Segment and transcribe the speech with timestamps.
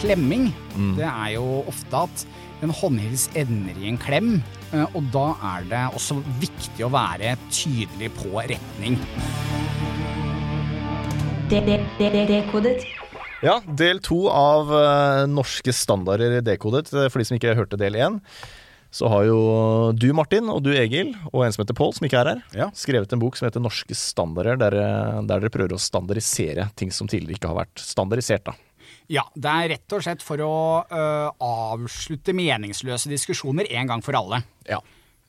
[0.00, 0.50] Klemming,
[0.98, 2.24] det er jo ofte at
[2.64, 4.28] en håndhils ender i en klem,
[4.72, 8.98] eh, og da er det også viktig å være tydelig på retning.
[11.50, 12.84] Dekodet.
[13.44, 16.88] Ja, del to av eh, norske standarder dekodet.
[16.96, 18.20] Eh, For de som ikke hørte del én,
[18.96, 19.38] så har jo
[19.92, 22.68] du, Martin, og du, Egil, og en som heter Pål, som ikke er her, Ja.
[22.72, 24.76] skrevet en bok som heter Norske standarder, der,
[25.28, 28.48] der dere prøver å standardisere ting som tidligere ikke har vært standardisert.
[28.48, 28.56] da.
[29.12, 30.58] Ja, det er rett og slett for å
[30.90, 34.42] uh, avslutte meningsløse diskusjoner en gang for alle.
[34.66, 34.80] Ja.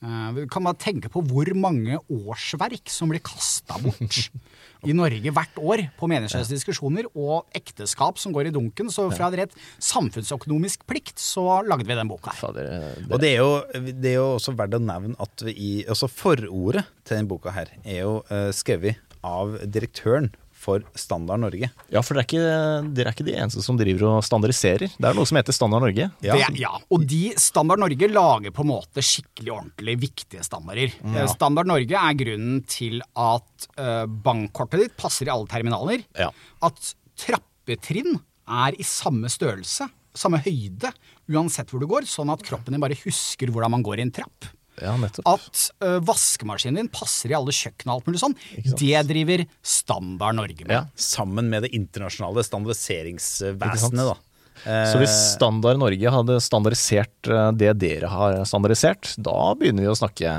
[0.01, 4.17] Uh, Vi kan bare tenke på hvor mange årsverk som blir kasta bort
[4.87, 8.89] i Norge hvert år på meningsløse diskusjoner, og ekteskap som går i dunken.
[8.93, 12.41] Så fra et rett samfunnsøkonomisk plikt så lagde vi den boka her.
[12.47, 13.07] Fader, det...
[13.11, 16.09] Og det er, jo, det er jo også verdt å nevne at vi i, altså
[16.09, 21.69] forordet til denne boka her er jo uh, skrevet av direktøren for Standard Norge.
[21.93, 24.87] Ja, for dere er, ikke, dere er ikke de eneste som driver og standardiserer.
[24.97, 26.09] Det er noe som heter Standard Norge.
[26.25, 26.37] Ja.
[26.37, 30.95] Det, ja, og de Standard Norge lager på en måte skikkelig ordentlig viktige standarder.
[31.15, 31.27] Ja.
[31.31, 36.03] Standard Norge er grunnen til at eh, bankkortet ditt passer i alle terminaler.
[36.17, 36.31] Ja.
[36.65, 40.91] At trappetrinn er i samme størrelse, samme høyde,
[41.29, 44.15] uansett hvor du går, sånn at kroppen din bare husker hvordan man går i en
[44.15, 44.49] trapp.
[44.81, 44.93] Ja.
[45.25, 48.35] At uh, vaskemaskinen din passer i alle kjøkken og alt mulig sånn.
[48.77, 50.75] Det driver Standard Norge med.
[50.75, 50.83] Ja.
[50.95, 54.17] Sammen med det internasjonale standardiseringsvesenet, da.
[54.57, 60.31] Så hvis Standard Norge hadde standardisert det dere har standardisert, da begynner vi å snakke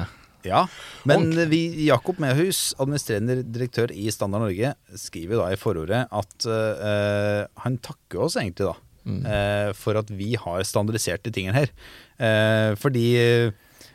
[0.42, 0.64] Ja,
[1.06, 7.46] men vi, Jakob Mehus, administrerende direktør i Standard Norge, skriver da i forordet at uh,
[7.62, 8.74] han takker oss egentlig da
[9.08, 11.72] eh, for at vi har standardisert de tingene her.
[12.18, 13.06] Uh, fordi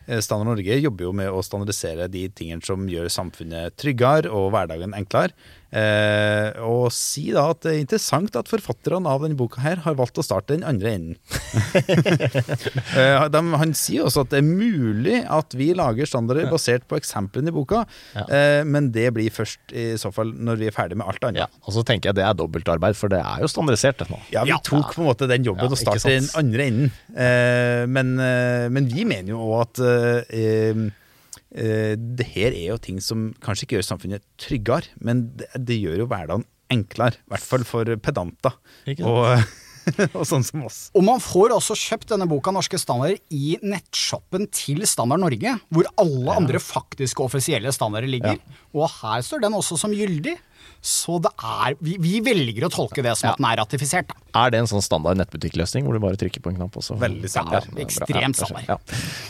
[0.04, 4.96] Standard Norge jobber jo med å standardisere de tingene som gjør samfunnet tryggere og hverdagen
[4.98, 5.32] enklere.
[5.74, 9.96] Eh, og si da at det er interessant at forfatterne av denne boka her har
[9.98, 11.18] valgt å starte den andre enden.
[12.94, 16.98] Eh, de, han sier også at det er mulig at vi lager standarder basert på
[17.00, 17.84] eksemplene i boka,
[18.22, 21.44] eh, men det blir først i så fall når vi er ferdig med alt annet.
[21.44, 24.20] Ja, og så tenker jeg det er dobbeltarbeid, for det er jo standardisert nå.
[24.34, 24.60] Ja, vi Ja.
[24.64, 26.92] tok på en måte den jobben Ja, og startet den andre enden.
[27.16, 29.84] Eh, men, eh, men vi mener jo òg at
[30.34, 30.84] eh,
[31.54, 36.04] det her er jo ting som kanskje ikke gjør samfunnet tryggere, men det, det gjør
[36.04, 37.20] jo hverdagen enklere.
[37.20, 38.56] I hvert fall for pedanter.
[39.06, 39.44] Og,
[40.18, 40.80] og sånn som oss.
[40.98, 45.90] Og man får også kjøpt denne boka Norske standarder i nettshoppen til Standard Norge, hvor
[46.02, 48.40] alle andre faktiske offisielle standarder ligger.
[48.74, 50.38] Og her står den også som gyldig.
[50.84, 54.10] Så det er Vi, vi velger å tolke det som at den er ratifisert.
[54.10, 54.18] Da.
[54.44, 56.76] Er det en sånn standard nettbutikkløsning hvor du bare trykker på en knapp?
[56.82, 56.98] Også?
[57.00, 57.70] Veldig standard.
[57.72, 57.86] Ja.
[57.86, 58.68] Ekstremt Ja, standard.
[58.68, 58.78] Ja.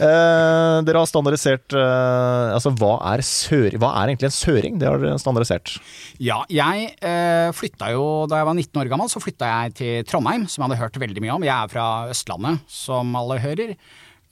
[0.07, 4.79] Eh, dere har standardisert eh, Altså, hva er, sør, hva er egentlig en søring?
[4.81, 5.75] Det har dere standardisert.
[6.23, 10.07] Ja, jeg eh, flytta jo Da jeg var 19 år gammel, så flytta jeg til
[10.09, 11.45] Trondheim, som jeg hadde hørt veldig mye om.
[11.45, 13.75] Jeg er fra Østlandet, som alle hører.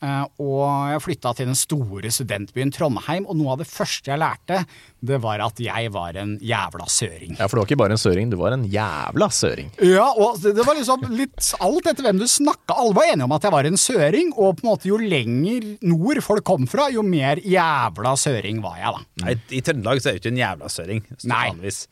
[0.01, 4.21] Eh, og jeg flytta til den store studentbyen Trondheim, og noe av det første jeg
[4.21, 4.63] lærte,
[5.01, 7.35] det var at jeg var en jævla søring.
[7.37, 9.69] Ja, For du var ikke bare en søring, du var en jævla søring.
[9.85, 12.79] Ja, og det, det var liksom litt alt etter hvem du snakka.
[12.81, 15.69] Alle var enige om at jeg var en søring, og på en måte jo lenger
[15.85, 19.25] nord folk kom fra, jo mer jævla søring var jeg, da.
[19.25, 21.05] Nei, I Trøndelag så er det ikke en jævla søring.
[21.29, 21.45] Nei,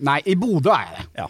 [0.09, 1.07] nei i Bodø er jeg det.
[1.21, 1.29] Ja.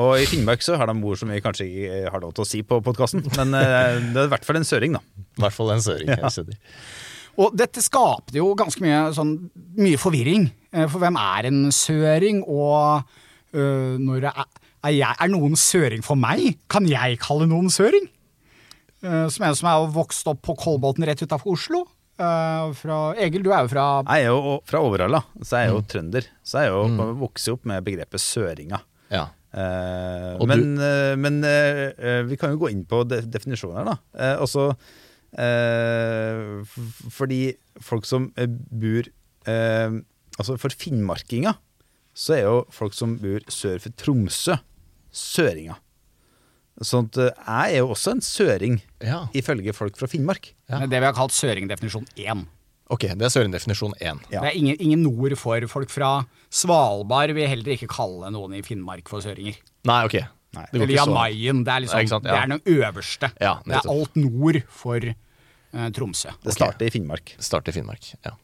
[0.00, 2.48] Og i Finnmark så har de ord som vi kanskje ikke har lov til å
[2.48, 5.02] si på podkasten, men eh, det er i hvert fall en søring, da.
[5.36, 6.12] I hvert fall en søring.
[6.14, 6.60] jeg skjønner.
[7.42, 9.36] Og dette skapte jo ganske mye, sånn,
[9.80, 10.48] mye forvirring.
[10.72, 13.04] Eh, For hvem er en søring, og
[13.56, 14.42] øh, når er,
[14.82, 16.58] er, jeg, er noen søring for meg?
[16.72, 18.08] Kan jeg kalle noen søring?
[19.02, 21.80] Uh, som en som er vokst opp på Kolbotn rett utafor Oslo.
[22.20, 25.72] Uh, fra, Egil, du er jo fra Jeg er jo fra Overhalla, så jeg er
[25.72, 26.28] jo trønder.
[26.46, 28.78] Så jeg er jo vokst opp med begrepet søringa.
[29.10, 29.24] Ja.
[29.52, 33.96] Eh, men eh, men eh, vi kan jo gå inn på de definisjoner, da.
[34.16, 34.70] Eh, også
[35.36, 36.62] eh,
[37.12, 37.40] fordi
[37.82, 39.08] folk som bor
[39.48, 39.98] eh,
[40.40, 41.58] Altså for finnmarkinger
[42.16, 44.54] så er jo folk som bor sør for Tromsø,
[45.16, 45.78] søringer.
[46.84, 49.22] Sånn at jeg er jo også en søring, Ja.
[49.36, 50.50] ifølge folk fra Finnmark.
[50.68, 50.80] Ja.
[50.86, 52.46] det vi har kalt søringdefinisjon 1.
[52.92, 54.20] Ok, det er søringdefinisjon én.
[54.28, 54.42] Ja.
[54.42, 56.12] Det er ingen, ingen nord for folk fra
[56.52, 59.56] Svalbard vil heller ikke kalle noen i Finnmark for søringer.
[59.88, 60.18] Nei, ok.
[60.52, 60.66] Nei.
[60.68, 61.62] Det går Eller Mayen.
[61.64, 63.32] Det er, liksom, Ja, sant, det er den øverste.
[63.40, 66.34] Ja, det er alt nord for uh, Tromsø.
[66.44, 67.32] Det starter i Finnmark.
[67.38, 68.12] Det starter i Finnmark.
[68.26, 68.36] Ja.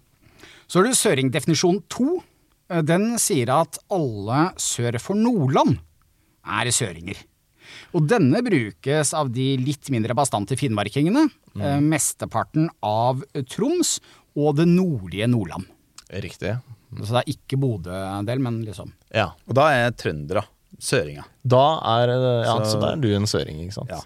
[0.68, 2.22] Så har du søringdefinisjon to.
[2.68, 5.76] Eh, Den sier at alle sør for Nordland
[6.48, 7.20] er søringer.
[7.92, 11.84] Og denne brukes av de litt mindre bastante finnmarkingene, mm.
[11.84, 13.20] mesteparten av
[13.52, 13.98] Troms
[14.36, 15.64] og det nordlige Nordland.
[16.12, 16.56] Riktig.
[17.04, 19.30] Så det er ikke Bodø-del, men liksom Ja.
[19.46, 20.44] Og da er trøndere
[20.80, 21.24] Søringa.
[21.44, 22.08] Da er
[22.44, 23.88] Ja, så, Så- da er du en søring, ikke sant.
[23.90, 24.00] Ja.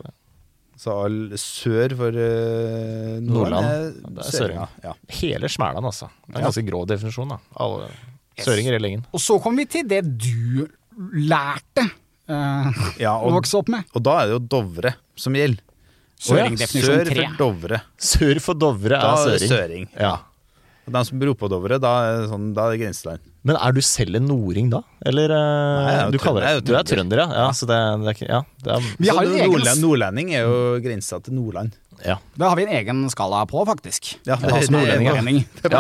[0.83, 3.67] Så all sør for uh, Nordland.
[3.67, 4.69] Nordland Det er Søringa.
[4.83, 4.93] Ja.
[5.09, 6.09] Hele Smæland, altså.
[6.27, 7.39] Det er en ganske grå definisjon, da.
[7.61, 7.89] Alle
[8.43, 9.05] søringer hele gjengen.
[9.13, 10.67] Og så kommer vi til det du
[11.15, 11.85] lærte
[12.31, 13.85] uh, Ja, å vokse opp med.
[13.95, 15.63] og da er det jo Dovre som gjelder.
[16.23, 17.25] Søringdefinisjon Sør tre.
[17.29, 17.81] for Dovre.
[17.99, 19.51] Sør for Dovre Da er det søring.
[19.51, 19.89] søring.
[19.99, 20.13] Ja.
[20.93, 23.23] De som bor på Dovre, da er sånn, da er det grenseland.
[23.47, 24.83] Men er du selv en nording da?
[25.07, 27.23] Eller eh, jo du, kaller er det, du er trønder.
[27.23, 27.29] ja.
[27.43, 28.41] ja så det, det er Ja.
[28.63, 31.79] Det er, Vi Så nordlending er jo grensa til Nordland.
[32.05, 32.17] Ja.
[32.39, 34.17] da har vi en egen skala på, faktisk.
[34.27, 35.15] Ja, det- det, det det Ja,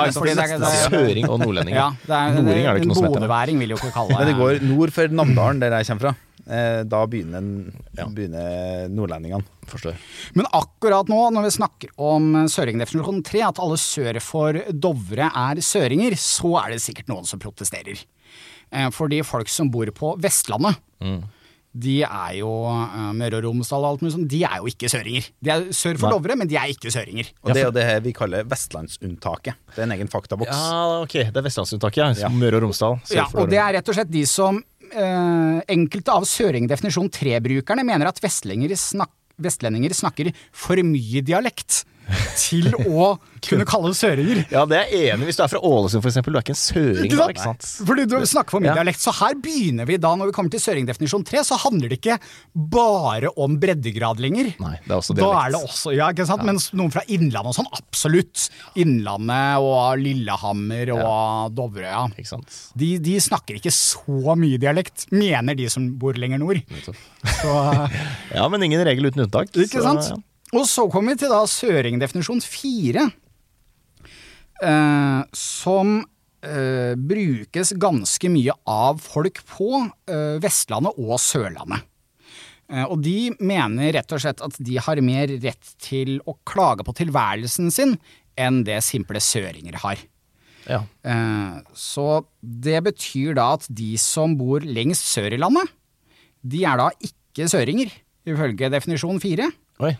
[0.04, 0.24] det
[0.60, 1.74] det Søring og nordlending.
[1.76, 3.20] Ja, det er, Nording er det ikke noe som heter.
[3.20, 6.14] Bodøværing vil jo ikke kalle Men det går nord for Namdalen, der jeg kommer fra.
[6.42, 8.06] Eh, da begynner, Ja.
[8.06, 9.44] begynner nordlendingene.
[9.70, 9.94] Forstår.
[10.34, 15.60] Men akkurat nå, når vi snakker om søringdefinisjon 3, at alle sør for Dovre er
[15.62, 18.04] søringer, så er det sikkert noen som protesterer.
[18.72, 20.76] Eh, Fordi folk som bor på Vestlandet,
[21.72, 24.90] de er jo eh, Møre og Romsdal og alt mulig sånt, de er jo ikke
[24.92, 25.28] søringer.
[25.40, 26.12] De er sør for.
[26.12, 27.30] Dovre, men de er ikke søringer.
[27.42, 29.56] Og det er jo det vi kaller vestlandsunntaket.
[29.72, 30.52] Det er en egen faktaboks.
[30.52, 31.16] Ja, ok.
[31.32, 32.30] Det er vestlandsunntaket, ja.
[32.32, 32.98] Møre og Romsdal.
[33.08, 34.60] sør Ja, for og det er rett og slett de som
[34.92, 41.82] eh, Enkelte av søring definisjon 3-brukerne mener at vestlendinger, snak, vestlendinger snakker for mye dialekt
[42.38, 43.12] til å
[43.42, 44.44] kunne kalles søringer.
[44.52, 45.26] Ja, det er jeg enig.
[45.30, 46.32] Hvis du er fra Ålesund, eksempel.
[46.34, 47.32] Du er ikke en søring Ikke da, sant?
[47.34, 47.68] ikke sant?
[47.88, 48.74] Fordi du snakker for mye Ja.
[48.78, 49.00] dialekt.
[49.02, 52.18] Så her begynner vi da, når vi kommer til søringdefinisjon 3, så handler det ikke
[52.54, 54.52] bare om breddegrad lenger.
[54.62, 55.32] Nei, det er også dialekt.
[55.32, 56.44] Da er det også, ja, ikke sant?
[56.46, 58.48] Mens noen fra Innlandet og sånn, absolutt.
[58.78, 62.06] Innlandet og Lillehammer og ja.
[62.16, 62.58] Ikke sant?
[62.78, 66.62] De, de snakker ikke så mye dialekt, mener de som bor lenger nord.
[66.84, 66.94] Så,
[68.36, 69.50] Ja, men ingen regel uten unntak.
[69.54, 70.22] ikke så, sant?
[70.52, 73.06] Og så kommer vi til da søringdefinisjon fire,
[74.62, 75.94] eh, som
[76.44, 79.70] eh, brukes ganske mye av folk på
[80.10, 81.86] eh, Vestlandet og Sørlandet.
[82.72, 86.84] Eh, og de mener rett og slett at de har mer rett til å klage
[86.86, 87.96] på tilværelsen sin
[88.40, 90.04] enn det simple søringer har.
[90.68, 90.82] Ja.
[91.04, 95.68] Eh, Så det betyr da at de som bor lengst sør i landet,
[96.42, 97.90] de er da ikke søringer,
[98.28, 99.48] ifølge definisjon fire.
[99.82, 99.96] Oi.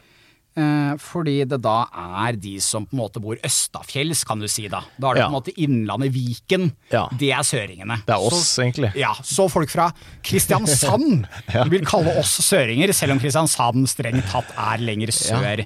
[0.54, 1.86] Eh, Fordi det da
[2.26, 4.82] er de som på en måte bor østafjells, kan du si da.
[5.00, 5.28] Da er det Ja.
[5.28, 6.72] på en måte Innlandet, Viken.
[6.92, 7.06] Ja.
[7.08, 8.02] Det er søringene.
[8.04, 8.92] Det er oss, så, egentlig.
[9.00, 9.90] Ja, så folk fra
[10.22, 11.64] Kristiansand Ja.
[11.64, 15.64] vil kalle oss søringer, selv om Kristiansand strengt tatt er lenger sør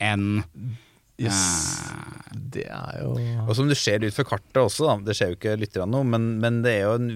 [0.00, 0.42] enn
[1.22, 1.36] Yes.
[2.54, 3.12] Det er jo
[3.44, 4.94] Og som det ser ut fra kartet også, da.
[5.06, 7.06] Det ser jo ikke litt noe, men, men det er jo en,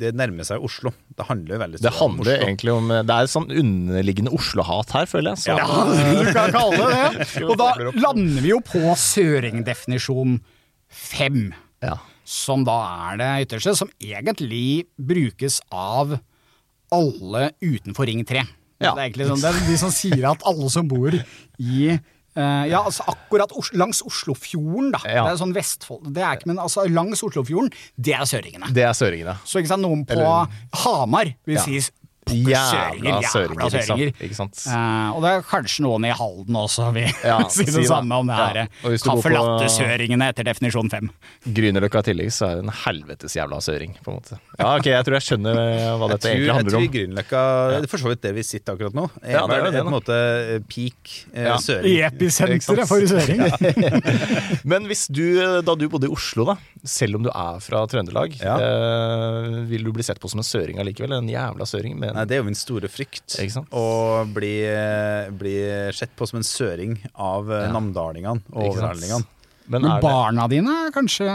[0.00, 0.92] Det nærmer seg Oslo.
[1.16, 2.34] Det handler jo veldig Det stort om Oslo.
[2.36, 5.46] egentlig om Det er et sånn underliggende Oslo-hat her, føler jeg.
[5.46, 5.56] Så.
[5.56, 7.42] Ja, du kan kalle det det.
[7.48, 10.38] Og da lander vi jo på søringdefinisjon
[10.88, 11.48] fem.
[11.84, 11.94] Ja.
[12.28, 12.74] som da
[13.08, 16.16] er det ytterste, som egentlig brukes av
[16.92, 18.42] alle utenfor Ring 3.
[18.82, 18.92] Ja.
[18.92, 21.96] Det er egentlig sånn, det er de som sier at alle som bor i
[22.38, 25.00] eh, ja, altså akkurat Os langs Oslofjorden, da.
[25.04, 25.24] Ja.
[25.26, 28.70] Det er sånn Vestfold Det er ikke, men altså langs Oslofjorden, det er søringene.
[28.74, 29.36] Det er søringene.
[29.44, 30.46] Så ikke sant, noen på Eller-
[30.84, 31.62] Hamar vil Ja.
[31.66, 31.80] si
[32.32, 34.12] Jævla søringer, søringer, jævla søringer.
[34.28, 34.62] ikke sant?
[34.68, 38.18] Eh, og det er kanskje noen i Halden også vil Ja, si det si samme
[38.22, 38.60] om det her.
[38.62, 38.66] Ja.
[38.84, 41.10] du Kaffelattesøringene etter definisjon fem.
[41.46, 44.38] Grünerløkka i tillegg, så er det en helvetes jævla søring, på en måte.
[44.58, 46.92] Ja, ok, jeg tror jeg skjønner hva Jeg dette tror, egentlig jeg handler tror om.
[46.98, 49.06] Grünerløkka Det er for så vidt der vi sitter akkurat nå.
[49.22, 51.56] Er Ja, det er det, på en måte eh, peak eh, Ja.
[51.58, 51.88] Søring.
[51.88, 53.40] I episenteret for søring.
[54.70, 55.22] Men hvis du,
[55.64, 56.56] da du bodde i Oslo, da,
[56.88, 58.56] selv om du er fra Trøndelag, Ja.
[58.58, 61.16] eh, vil du bli sett på som en søring allikevel?
[61.18, 61.96] En jævla søring?
[61.98, 63.38] Men, Nei, det er jo min store frykt.
[63.38, 63.70] Ikke sant?
[63.70, 65.56] Å bli, eh, bli
[65.94, 67.72] sett på som en søring av eh, Ja.
[67.78, 69.24] namdalingene og overhandlingene
[69.68, 71.26] men Men barna det, dine kanskje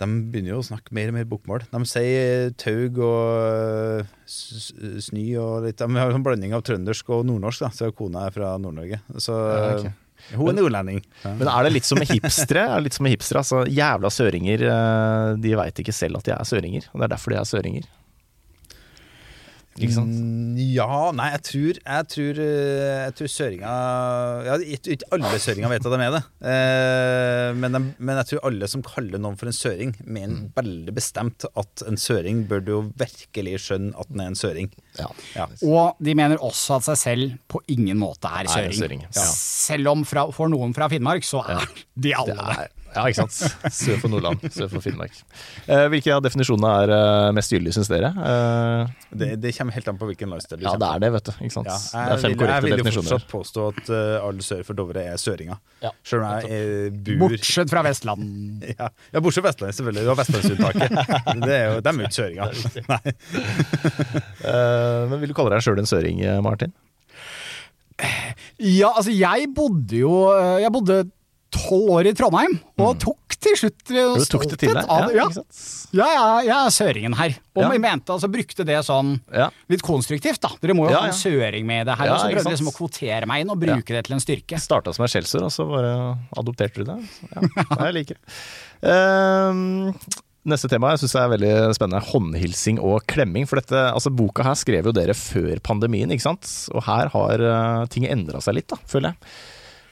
[0.00, 1.62] De begynner jo å snakke mer og mer bokmål.
[1.70, 6.64] De sier taug og eh, s- s- snø og litt De har en blanding av
[6.66, 8.98] trøndersk og nordnorsk, da, så kona er fra Nord-Norge.
[9.22, 9.92] Så Ja, okay.
[10.34, 10.98] hun er nordlending.
[11.24, 12.66] men er det litt som med hipstere?
[12.66, 13.44] Er det litt som med hipstere?
[13.44, 14.66] Altså, jævla søringer,
[15.40, 16.90] de veit ikke selv at de er søringer.
[16.92, 17.86] Og det er derfor de er søringer.
[19.76, 20.12] Ikke sant?
[20.16, 23.72] Mm, Ja, nei, jeg tror Jeg tror, eh, jeg tror søringa
[24.46, 26.22] ja, Ikke alle søringer vet at de er det.
[26.52, 30.94] Eh, men, de, men jeg tror alle som kaller noen for en søring, mener veldig
[30.96, 34.70] bestemt at en søring bør du jo virkelig skjønne at den er en søring.
[34.98, 35.08] Ja.
[35.36, 35.46] Ja.
[35.66, 38.72] Og de mener også at seg selv på ingen måte er søring.
[38.72, 39.04] Nei, søring.
[39.36, 41.66] Selv om fra, for noen fra Finnmark, så er
[41.96, 42.58] de alle Det det.
[42.64, 43.34] er, ja, ikke sant.
[43.74, 45.16] Sør for Nordland, sør for Finnmark.
[45.66, 48.12] Eh, hvilke av definisjonene er eh, mest gyldige, syns dere?
[48.14, 51.28] Eh, Det, det kommer helt an på hvilken lifestyle du ja, det er det, vet
[51.28, 51.32] du.
[51.46, 51.68] Ikke sant?
[51.70, 54.62] Ja, det er fem jeg, vil, jeg vil jo fortsatt påstå at uh, alle sør
[54.66, 55.56] for Dovre er søringa.
[55.84, 58.24] Ja, Selv om jeg eh, bor Bortsett fra Vestland.
[58.78, 60.06] ja, ja, bortsett fra Vestlandet, selvfølgelig.
[60.06, 60.96] Du har vestlandsunntaket.
[61.46, 62.46] Det er jo, de er jo ikke søringer.
[62.92, 63.14] Nei.
[64.46, 66.74] Eh, men vil du kalle deg sjøl en søring, eh, Martin?
[68.60, 70.10] Ja, altså jeg bodde jo
[70.60, 70.98] Jeg bodde
[71.56, 74.46] tolv år i Trondheim, og tok til slutt eh, Mm.
[74.46, 75.16] Det til av det.
[75.16, 75.26] Ja,
[75.96, 77.36] Ja, ja, jeg er søringen her.
[77.56, 79.14] Og vi mente, altså brukte det sånn
[79.72, 80.50] litt konstruktivt, da.
[80.60, 82.10] Dere må jo ha en søring med det her.
[82.10, 84.60] Ja, og så prøvde liksom å kvotere meg inn og bruke det til en styrke.
[84.60, 85.94] Starta som et skjellsord, og så bare
[86.36, 86.98] adopterte du det.
[87.32, 87.46] Ja,
[87.88, 88.38] jeg liker det.
[88.86, 89.94] Um,
[90.46, 93.48] Neste tema jeg synes er veldig spennende, håndhilsing og klemming.
[93.50, 96.46] For dette, altså Boka her skrev jo dere før pandemien, ikke sant?
[96.70, 99.32] Og her har eh, ting endra seg litt, da, føler jeg.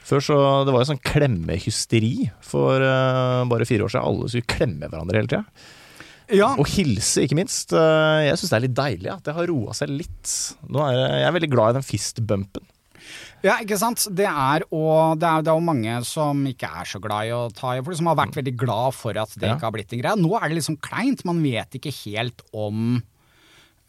[0.05, 0.35] Før så,
[0.67, 4.05] Det var jo sånn klemmehysteri for uh, bare fire år siden.
[4.05, 5.71] Alle skulle klemme hverandre hele tida.
[6.33, 7.73] Ja, Og hilse, ikke minst.
[7.73, 10.31] Uh, Jeg syns det er litt deilig at det har roa seg litt.
[10.69, 12.71] Nå er jeg, jeg er veldig glad i den fistbumpen.
[13.45, 14.07] Ja, ikke sant.
[14.17, 17.33] Det er, og det er, det er jo mange som ikke er så glad i
[17.35, 19.53] å ta i, for som har vært veldig glad for at det Ja.
[19.57, 20.17] ikke har blitt en greie.
[20.21, 21.21] Nå er det liksom kleint.
[21.29, 22.97] Man vet ikke helt om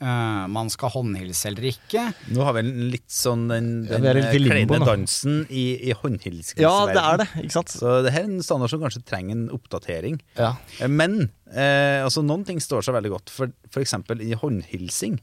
[0.01, 2.03] eh, man skal håndhilse eller ikke.
[2.35, 4.81] Nå har vi en litt sånn den, Ja, den ja, er litt i limbo kleine
[4.83, 4.89] nå.
[4.91, 7.27] dansen i, i håndhilselsverden.
[7.45, 7.73] ikke sant?
[7.75, 10.21] Så det her er en standard som kanskje trenger en oppdatering.
[10.39, 10.55] Ja.
[10.81, 11.19] Eh, Men
[11.53, 13.33] uh, altså noen ting står seg veldig godt.
[13.35, 15.21] For, for eksempel i håndhilsing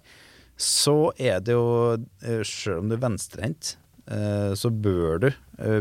[0.59, 3.75] så er det jo, uh, selv om du er venstrehendt,
[4.05, 5.29] eh, så bør du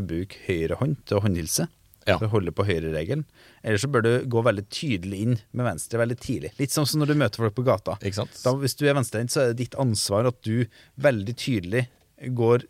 [0.07, 1.67] bruke høyre hånd til å håndhilse.
[2.07, 2.17] Ja.
[2.19, 3.25] Du holder holde på høyreregelen.
[3.63, 6.53] Eller så bør du gå veldig tydelig inn med venstre veldig tidlig.
[6.59, 7.97] Litt sånn som når du møter folk på gata.
[8.03, 8.39] Ikke sant?
[8.43, 10.65] Da, hvis du er venstrehendt, så er det ditt ansvar at du
[11.03, 11.87] veldig tydelig
[12.23, 12.67] går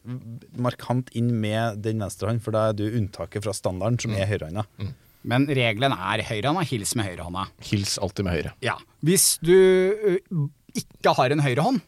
[0.64, 4.28] markant inn med den venstre hånd, for da er du unntaket fra standarden, som er
[4.30, 4.64] høyrehånda.
[5.28, 6.64] Men regelen er høyrehånda.
[6.66, 7.46] Hils med høyrehånda.
[7.68, 8.54] Hils alltid med høyre.
[8.64, 8.78] Ja.
[9.04, 9.54] Hvis du
[10.78, 11.82] ikke har en høyrehånd,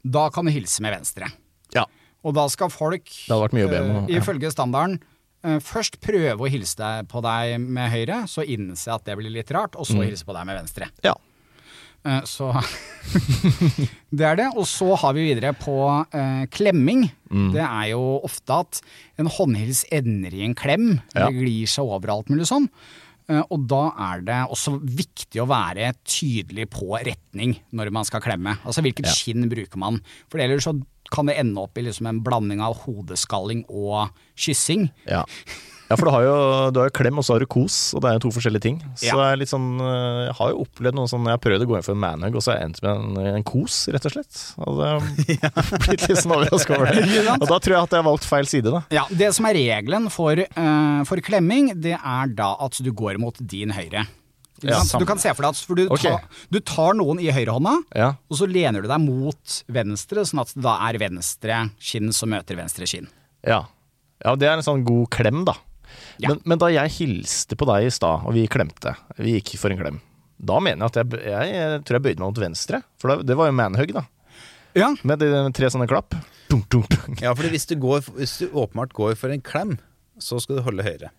[0.00, 1.28] da kan du hilse med venstre.
[1.76, 1.84] Ja.
[2.24, 4.20] Og da skal folk, Det hadde vært mye å be om, ja.
[4.20, 4.98] ifølge standarden,
[5.42, 9.50] først prøve å hilse deg på deg med høyre, så innse at det blir litt
[9.50, 10.06] rart, og så Mm.
[10.10, 10.90] hilse på deg med venstre.
[11.04, 11.14] ja.
[12.04, 12.48] Eh, Så
[14.10, 14.48] Det er det.
[14.56, 15.74] Og så har vi videre på
[16.14, 17.10] eh, klemming.
[17.30, 17.52] Mm.
[17.52, 18.80] Det er jo ofte at
[19.20, 21.00] en håndhils ender i en klem.
[21.14, 21.28] Ja.
[21.28, 22.68] Det glir seg over alt mulig sånn.
[23.30, 28.22] Eh, og da er det også viktig å være tydelig på retning når man skal
[28.24, 28.56] klemme.
[28.66, 29.14] Altså hvilket Ja.
[29.14, 30.00] skinn bruker man.
[30.28, 30.74] For ellers så
[31.10, 34.90] kan det ende opp i liksom en blanding av hodeskalling og kyssing.
[35.06, 35.24] Ja.
[35.90, 36.34] ja, for du har, jo,
[36.70, 38.62] du har jo klem, og så har du kos, og det er jo to forskjellige
[38.62, 38.76] ting.
[38.94, 41.64] Så det er litt sånn, øh, jeg har jo opplevd noe sånn Jeg har prøvd
[41.64, 43.78] å gå inn for en manhug, og så har jeg endt med en, en kos,
[43.90, 44.42] rett og slett.
[44.62, 44.90] Og det
[45.56, 47.08] har blitt litt sånn overraska over det.
[47.40, 48.84] Og da tror jeg at jeg har valgt feil side, da.
[48.94, 53.18] Ja, Det som er regelen for, uh, for klemming, det er da at du går
[53.22, 54.04] mot din høyre.
[54.62, 56.12] Ja, du kan se for deg at for du, okay.
[56.12, 58.12] tar, du tar noen i høyrehånda, Ja.
[58.28, 62.30] og så lener du deg mot venstre, sånn at det da er venstre skinn som
[62.30, 63.08] møter venstre skinn.
[63.42, 63.64] Ja.
[64.22, 65.56] ja, det er en sånn god klem, da.
[66.20, 66.28] Ja.
[66.32, 69.72] Men, men da jeg hilste på deg i stad, og vi klemte, vi gikk for
[69.72, 70.00] en klem,
[70.40, 72.82] da mener jeg at jeg, jeg, jeg tror jeg bøyde meg mot venstre.
[73.00, 74.04] For det, det var jo manhug, da.
[74.78, 76.14] Ja, Med de tre sånne klapp.
[76.50, 77.20] Dunk, dunk, dunk.
[77.24, 77.74] Ja, for hvis du,
[78.16, 79.74] hvis du åpenbart går for en klem,
[80.20, 81.10] så skal du holde høyre.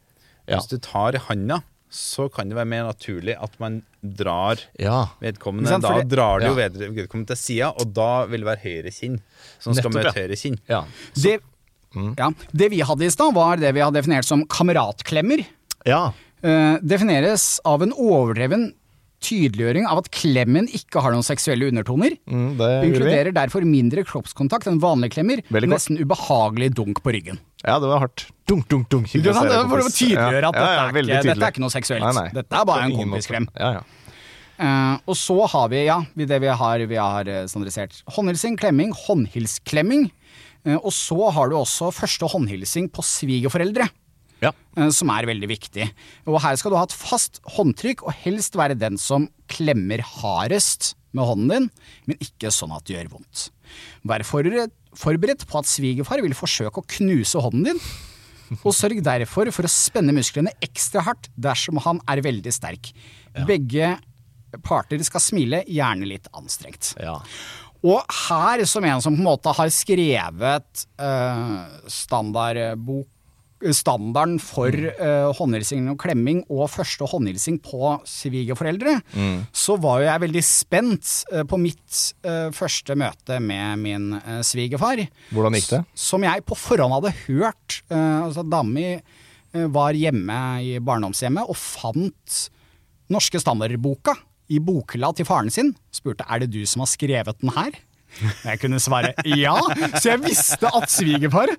[0.47, 0.55] Ja.
[0.57, 1.59] Hvis du tar handa,
[1.91, 5.09] så kan det være mer naturlig at man drar Ja.
[5.19, 5.67] vedkommende.
[5.67, 6.69] Sant, Da drar du jo Ja.
[6.69, 9.19] ved- vedkommende til sida, og da vil det være høyre kinn
[9.59, 10.21] som skal møte ja.
[10.21, 10.57] høyre kinn.
[10.69, 10.85] ja.
[11.15, 11.41] det,
[11.91, 12.11] Mm.
[12.15, 12.29] ja.
[12.55, 15.43] det vi hadde i stad, var det vi hadde definert som kameratklemmer.
[15.87, 16.11] Ja.
[16.41, 18.71] Uh, defineres av en overdreven
[19.21, 22.15] tydeliggjøring av at klemmen ikke har noen seksuelle undertoner.
[22.25, 22.89] Mm, det gjorde vi.
[22.89, 25.43] Inkluderer derfor mindre kroppskontakt enn vanlige klemmer.
[25.69, 27.41] Nesten ubehagelig dunk på ryggen.
[27.61, 28.25] Ja, det var hardt.
[28.49, 29.11] Dunk, dunk, dunk.
[29.13, 31.73] Du kan For å tydeliggjøre at Ja, ja, dette, er ikke, dette er ikke noe
[31.73, 32.05] seksuelt.
[32.07, 32.29] Nei, nei.
[32.39, 33.49] Dette er bare en kompisklem.
[33.59, 33.83] Ja, ja.
[34.61, 38.91] Uh, og så har vi, ja, det vi har, vi har eh, standardisert håndhilsing, klemming,
[38.93, 40.11] håndhilsklemming.
[40.65, 43.89] Eh, og så har du også første håndhilsing på svigerforeldre.
[44.41, 44.51] Ja.
[44.77, 45.87] eh, Som er veldig viktig.
[46.25, 50.95] Og her skal du ha et fast håndtrykk, og helst være den som klemmer hardest
[51.13, 51.65] med hånden din,
[52.07, 53.49] men ikke sånn at det gjør vondt.
[54.07, 57.81] Vær forberedt, på at svigerfar vil forsøke å knuse hånden din,
[58.61, 62.89] og sørg derfor for å spenne musklene ekstra hardt dersom han er veldig sterk.
[63.47, 63.93] Begge
[64.63, 66.93] parter skal smile, gjerne litt anstrengt.
[66.99, 67.17] Ja.
[67.81, 73.09] Og her, som en som på en måte har skrevet uh, standardbok
[73.61, 78.95] Standarden for uh, håndhilsing og klemming og første håndhilsing på svigerforeldre,
[79.53, 84.39] så var jo jeg veldig spent uh, på mitt uh, første møte med min uh,
[84.41, 85.03] svigerfar.
[85.29, 85.83] Hvordan gikk det?
[85.93, 87.83] Som jeg på forhånd hadde hørt.
[87.93, 88.87] Uh, altså Dama mi
[89.77, 92.37] var hjemme i barndomshjemmet og fant
[93.13, 94.17] norske standardboka
[94.51, 95.71] i bokhylla til faren sin.
[95.95, 97.79] Spurte er det du som har skrevet den her.
[98.43, 99.55] Jeg kunne svare ja,
[99.95, 101.53] så jeg visste at svigerfar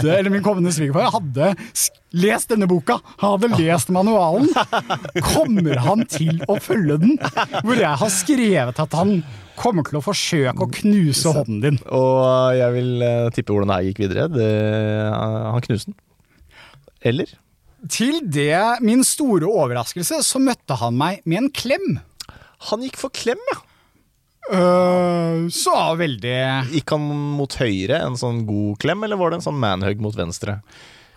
[0.00, 1.50] eller min kommende svigerfar hadde
[2.16, 2.96] lest denne boka.
[3.20, 4.48] Han hadde lest manualen.
[5.34, 7.18] Kommer han til å følge den?
[7.60, 9.18] Hvor jeg har skrevet at han
[9.56, 11.78] kommer til å forsøke å knuse hånden din.
[11.92, 14.26] Og jeg vil eh, tippe hvordan det her gikk videre.
[14.32, 14.50] Det,
[15.12, 16.00] han knuste den.
[17.06, 17.36] Eller?
[17.92, 21.88] Til det, min store overraskelse, så møtte han meg med en klem.
[22.70, 23.62] Han gikk for klem, ja.
[24.46, 26.34] Uh, så veldig
[26.70, 30.14] Gikk han mot høyre, en sånn god klem, eller var det en sånn manhug mot
[30.14, 30.60] venstre?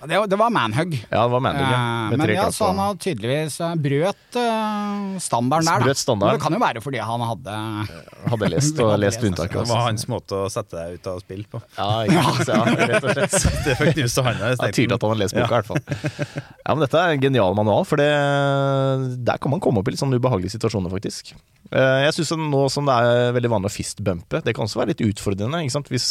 [0.08, 0.94] Det, det var manhug.
[1.10, 1.80] Ja, det var manhug, ja.
[1.80, 5.88] Eh, Med men ja, så han har tydeligvis eh, brøt uh, standarden der, da.
[5.90, 6.32] Brøt standarden.
[6.32, 7.58] Men det kan jo være fordi han hadde
[8.32, 9.58] Hadde lest og Hadde lest unntaket.
[9.60, 11.62] Det var hans måte å sette deg ut av spill på.
[11.76, 13.60] Ja, ikke ja, rett og slett.
[13.68, 15.84] Det fikk knust er tydelig at han har lest boka, i hvert fall.
[16.64, 18.10] Ja, men Dette er en genial manual, for det,
[19.28, 21.36] der kan man komme opp i litt sånn ubehagelige situasjoner, faktisk.
[21.70, 25.04] Jeg synes nå som det er veldig vanlig å fistbumpe, det kan også være litt
[25.06, 25.60] utfordrende.
[25.66, 25.92] ikke sant?
[25.92, 26.08] Hvis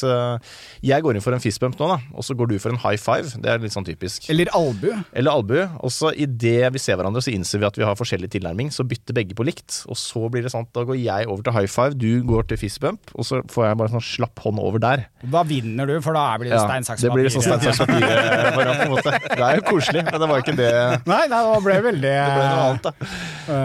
[0.84, 3.00] jeg går inn for en fistbump nå, da, og så går du for en high
[3.00, 4.28] five, det er litt sånn typisk.
[4.32, 4.88] Eller albu.
[5.12, 5.58] Eller albu.
[5.84, 8.86] Og så idet vi ser hverandre, så innser vi at vi har forskjellig tilnærming, så
[8.88, 9.82] bytter begge på likt.
[9.88, 12.58] Og så blir det sånn da går jeg over til high five, du går til
[12.60, 15.04] fistbump, og så får jeg bare sånn slapp hånd over der.
[15.22, 18.06] Da vinner du, for da blir det stein, saks, det blir sånn stein, saks, papir.
[18.88, 18.96] på.
[19.04, 20.72] Det er jo koselig, men det var ikke det.
[21.08, 23.12] Nei, nei, det ble veldig Det ble noe annet, da.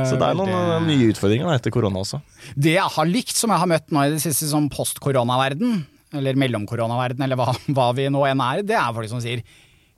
[0.07, 2.21] Så det er noen veldig- eh, nye utfordringer da, etter korona også.
[2.55, 6.37] Det jeg har likt, som jeg har møtt nå i det siste, sånn post-koronaverden, eller
[6.37, 9.41] mellom-koronaverden, eller hva, hva vi nå enn er, det er folk som sier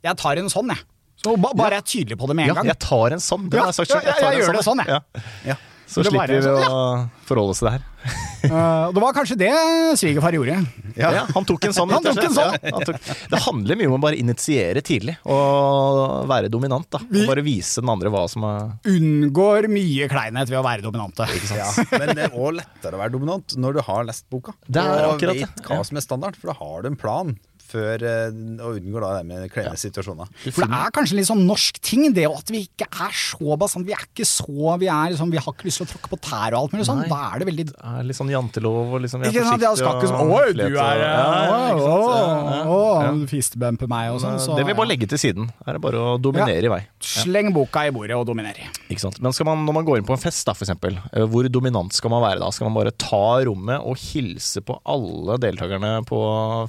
[0.06, 0.78] 'jeg tar en sånn', jeg.
[1.24, 2.66] Så ba, bare jeg er tydelig på det med en Ja, gang.
[2.66, 3.48] jeg tar en sånn.
[3.50, 4.06] Det Ja, har jeg sagt ja, selv.
[4.06, 4.88] jeg- jeg gjør sånn, det sånn, jeg.
[4.88, 5.00] Ja.
[5.46, 5.56] Ja.
[5.86, 7.82] Så Det slipper vi å sånn, forholde oss til det her.
[8.50, 9.50] uh, det var kanskje det
[9.98, 10.66] svigerfar gjorde.
[10.96, 11.26] Ja.
[11.32, 11.90] han tok en sånn.
[11.90, 12.58] Han tok en sånn.
[12.58, 12.98] Ja, han tok.
[13.30, 16.90] Det handler mye om å bare initiere tidlig, og være dominant.
[16.90, 16.98] da.
[16.98, 21.26] Og bare vise den andre hva som er Unngår mye kleinhet ved å være dominante.
[21.54, 24.54] Ja, men det er òg lettere å være dominant når du har lest boka.
[24.68, 25.46] Det er og akkurat det.
[25.54, 27.36] vet hva som er standard, for da har du en plan
[27.70, 30.30] før eh, og unngår da det med kleine situasjoner.
[30.46, 33.86] For det er kanskje litt sånn norsk ting, det at vi ikke er så bastant.
[33.86, 36.18] Vi er ikke så Vi er liksom, vi har ikke lyst til å tråkke på
[36.26, 37.02] tær og alt mulig sånn.
[37.10, 40.00] Da er det veldig Det er litt sånn jantelov og liksom Ikke sant, jeg skal
[40.00, 41.12] ikke sånn Oi, du er ja, ja?
[41.46, 42.80] Ja, ja, Å,
[43.16, 44.38] du fistbumper meg og sånn.
[44.42, 45.50] Så, Det vil vi bare legge til siden.
[45.64, 46.80] Her er det bare å dominere i vei.
[47.02, 48.58] Sleng boka i bordet og dominer.
[48.88, 49.20] Ikke sant?
[49.24, 51.48] Men skal man, når man går inn på en fest, da, for eksempel, eh, hvor
[51.52, 52.50] dominant skal man være da?
[52.54, 56.20] Skal man bare ta rommet og hilse på alle deltakerne på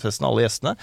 [0.04, 0.76] festen, alle gjestene?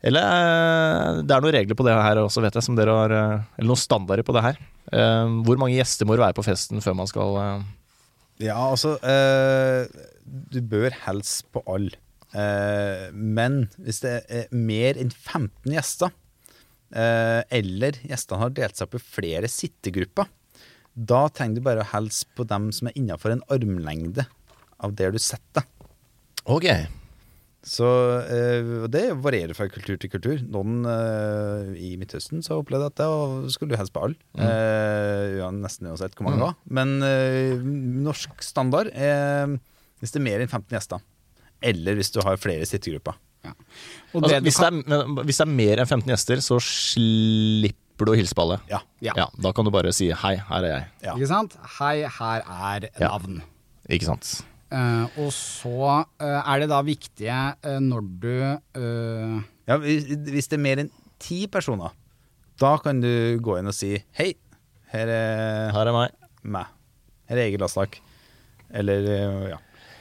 [0.00, 3.12] Eller eh, det er noen regler på det her også, vet jeg, som dere har
[3.12, 4.60] eh, Eller noen standarder på det her.
[4.96, 7.36] Eh, Hvor mange gjester må det være på festen før man skal
[8.40, 8.94] Ja, altså
[10.24, 11.98] Du bør helst på alle.
[13.12, 16.12] Men hvis det er mer enn 15 gjester,
[16.94, 20.30] eller gjestene har delt seg opp i flere sittegrupper,
[20.94, 24.24] da trenger du bare å hilse på dem som er innafor en armlengde
[24.78, 25.66] av der du sitter.
[26.46, 26.70] Ok.
[27.66, 27.84] Så
[28.24, 30.38] eh, det varierer fra kultur til kultur.
[30.48, 34.16] Noen eh, i Midtøsten så opplevde jeg at det skulle helst på alle.
[34.40, 36.56] Eh, ja, nesten uansett hvor mange det var.
[36.72, 37.60] Men eh,
[38.06, 39.58] norsk standard er
[40.00, 41.02] hvis det er mer enn 15 gjester.
[41.60, 43.18] Eller hvis du har flere sittegrupper.
[43.44, 48.12] Og Altså, hvis, det er, hvis det er mer enn 15 gjester, så slipper du
[48.14, 48.58] å hilse på alle.
[48.72, 48.80] Ja.
[49.04, 49.12] Ja.
[49.20, 50.86] Ja, Da kan du bare si 'hei, her er jeg'.
[51.04, 51.14] Ja.
[51.14, 51.56] Ikke sant?
[51.78, 53.08] Hei, her er Ja.
[53.12, 53.42] navn.
[53.88, 54.44] Ikke sant?
[54.70, 59.32] Eh, og så eh, er det da viktige eh, når du eh,
[59.66, 61.90] Ja, hvis, hvis det er mer enn ti personer,
[62.62, 63.10] da kan du
[63.42, 64.34] gå inn og si 'hei,
[64.92, 66.14] her er Her er meg.
[66.44, 66.70] meg'.
[67.30, 67.98] Her er Egil Aslak.
[68.70, 69.02] Eller
[69.50, 69.58] ja.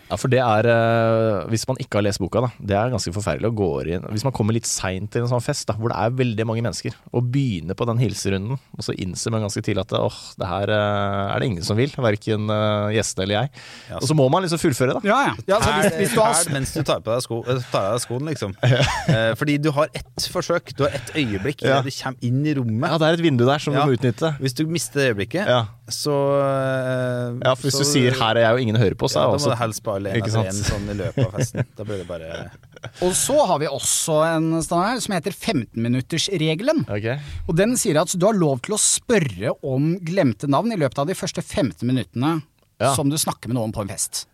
[0.10, 2.50] Ja, for det er eh, Hvis man ikke har lest boka, da.
[2.58, 5.44] Det er ganske forferdelig å gå inn Hvis man kommer litt seint til en sånn
[5.44, 8.96] fest da, hvor det er veldig mange mennesker, og begynner på den hilserunden, og så
[8.98, 11.94] innser man ganske tidlig at åh, det her eh, er det ingen som vil.
[12.00, 13.52] Verken uh, gjestene eller jeg.
[13.92, 15.02] Ja, Og så må man liksom fullføre, da.
[15.08, 15.34] Ja, ja.
[15.54, 18.04] ja så hvis, hvis du har mens du tar på deg, sko, eh, tar deg
[18.06, 18.56] skoen, liksom.
[19.10, 21.80] Eh, fordi du har ett forsøk, du har ett øyeblikk Ja.
[21.86, 22.86] du kommer inn i rommet.
[22.92, 23.82] Ja, det er et vindu der som Ja.
[23.86, 24.32] du må utnytte.
[24.42, 25.64] Hvis du mister det øyeblikket, Ja.
[25.90, 29.10] så eh, Ja, for hvis så- du sier 'her er jeg' og ingen hører på,
[29.10, 29.58] så ja, er det også
[30.04, 30.48] du helst på alle en Ikke sant?
[30.48, 31.66] en sånn i løpet av festen.
[31.78, 32.52] Da blir det bare
[33.06, 36.86] Og så har vi også en standard som heter 15-minuttersregelen.
[36.88, 37.20] Okay.
[37.48, 41.02] Og den sier at du har lov til å spørre om glemte navn i løpet
[41.04, 42.40] av de første 15 minuttene
[42.80, 42.94] Ja.
[42.96, 44.26] som du snakker med noen på en fest.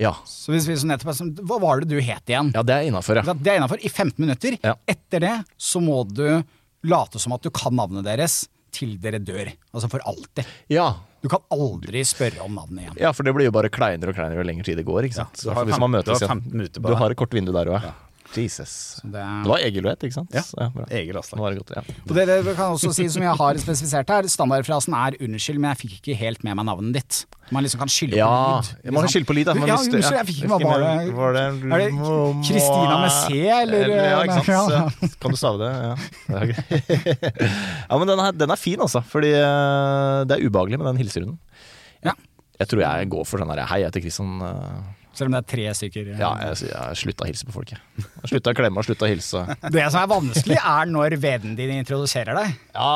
[0.00, 0.16] Ja.
[0.26, 2.50] Så hvis vi så nettopp er sånn, Hva var det du het igjen?
[2.54, 3.22] ja, det er innafor, ja.
[3.38, 4.56] Det er innafor i 15 minutter.
[4.64, 4.74] Ja.
[4.88, 6.42] Etter det så må du
[6.82, 9.52] late som at du kan navnet deres til dere dør.
[9.72, 10.44] Altså for alltid.
[10.72, 10.88] Ja.
[11.22, 12.96] Du kan aldri spørre om navnet igjen.
[13.00, 15.04] ja, for det blir jo bare kleinere og kleinere jo lenger tid det går.
[15.06, 15.38] ikke sant?
[15.42, 17.52] du har Hvis fem- man du har 15 minutter på Du har et kort vindu
[17.54, 17.92] der òg, ja.
[18.40, 19.00] Jesus.
[19.04, 20.32] Det, Det var Egil du het, ikke sant?
[20.32, 20.42] Ja.
[20.58, 21.58] ja Egil Aslak.
[21.74, 21.82] Ja.
[22.08, 25.70] og det, det kan også si, som jeg har spesifisert her, standardfrasen er 'unnskyld, men
[25.74, 27.24] jeg fikk ikke helt med meg navnet ditt'.
[27.52, 28.28] Man liksom kan skylde Ja,
[28.62, 28.92] på lyd.
[28.94, 29.54] man kan skylde på lyd, da.
[29.66, 30.70] Ja, unnskyld, jeg fikk ikke med meg.
[30.72, 31.90] Var det, Var det, er det
[32.48, 33.26] Kristina med C,
[33.60, 33.88] eller?
[33.92, 34.72] Ja, ikke sant.
[35.02, 35.08] Ja.
[35.20, 35.70] Kan du stave det?
[35.82, 35.94] Ja.
[37.90, 39.02] Ja men den er, den er fin, altså.
[39.04, 41.38] Fordi eh, det er ubehagelig med den hilserunden.
[42.04, 42.14] Ja.
[42.58, 44.38] Jeg tror jeg går for sånn her Hei, jeg heter Kristian.
[45.12, 46.12] Eh, Selv om det er tre stykker.
[46.18, 48.06] Ja, jeg, jeg slutta å hilse på folk, jeg.
[48.30, 49.44] Slutta å klemme og slutta å hilse.
[49.72, 52.54] Det som er vanskelig, er når vennen din introduserer deg.
[52.74, 52.94] Ja,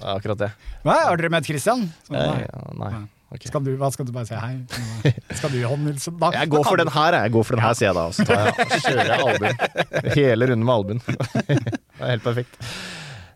[0.00, 0.50] det er akkurat det.
[0.86, 1.86] Hva, har dere møtt Christian?
[2.08, 2.42] Så, Eh, nei.
[2.46, 2.90] ja, nei.
[3.36, 3.46] ok.
[3.50, 5.12] Skal du, hva skal du bare si hei?
[5.36, 6.12] Skal du håndhilse?
[6.20, 7.32] Da- Jeg går for den her, jeg.
[7.34, 8.04] går for den her, sier jeg da.
[8.06, 10.12] Og så jeg, kjører jeg albuen.
[10.14, 11.02] Hele runden med albuen.
[11.96, 12.60] Det er helt perfekt.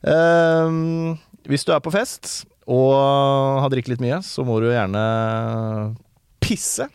[0.04, 5.02] Um, hvis du er på fest og har drukket litt mye, så må du gjerne
[6.44, 6.86] pisse.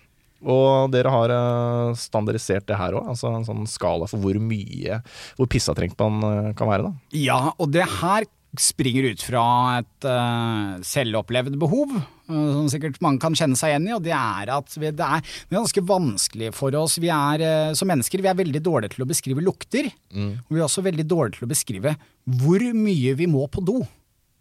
[0.43, 4.99] Og dere har eh, standardisert det her òg, altså en sånn skala for hvor mye
[5.37, 7.13] Hvor pissatrengt man eh, kan være, da.
[7.15, 8.27] Ja, og det her
[8.61, 9.45] springer ut fra
[9.81, 14.13] et uh, selvopplevd behov, uh, som sikkert mange kan kjenne seg igjen i, og det
[14.15, 16.95] er at vi, det, er, det er ganske vanskelig for oss.
[17.03, 20.61] Vi er, uh, som mennesker vi er veldig dårlige til å beskrive lukter, og vi
[20.61, 21.95] er også veldig dårlige til å beskrive
[22.39, 23.81] hvor mye vi må på do,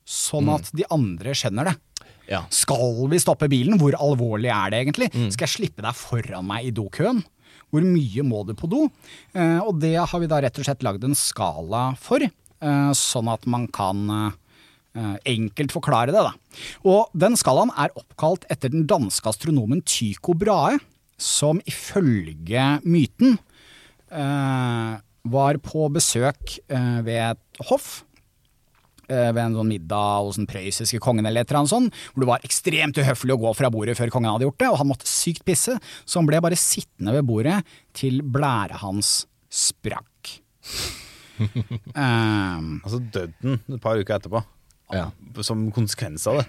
[0.06, 1.76] sånn at de andre skjønner det.
[2.30, 2.44] Ja.
[2.54, 3.78] Skal vi stoppe bilen?
[3.80, 5.10] Hvor alvorlig er det egentlig?
[5.34, 7.22] Skal jeg slippe deg foran meg i dokøen?
[7.74, 8.86] Hvor mye må du på do?
[9.34, 13.30] Eh, og det har vi da rett og slett lagd en skala for, eh, sånn
[13.32, 16.22] at man kan eh, enkelt forklare det.
[16.22, 16.32] Da.
[16.86, 20.78] Og den skalaen er oppkalt etter den danske astronomen Tycho Brahe,
[21.18, 23.38] som ifølge myten
[24.10, 24.94] eh,
[25.34, 28.04] var på besøk eh, ved et hoff
[29.08, 32.30] ved en sånn middag hos den prøyssiske kongen eller et eller annet sånt, hvor det
[32.30, 35.08] var ekstremt uhøflig å gå fra bordet før kongen hadde gjort det, og han måtte
[35.10, 37.60] sykt pisse, så han ble bare sittende ved bordet
[37.96, 40.38] til blæra hans sprakk.
[41.94, 44.44] um, Altså døde han et par uker etterpå.
[44.94, 45.08] Ja.
[45.42, 46.46] Som konsekvens av det.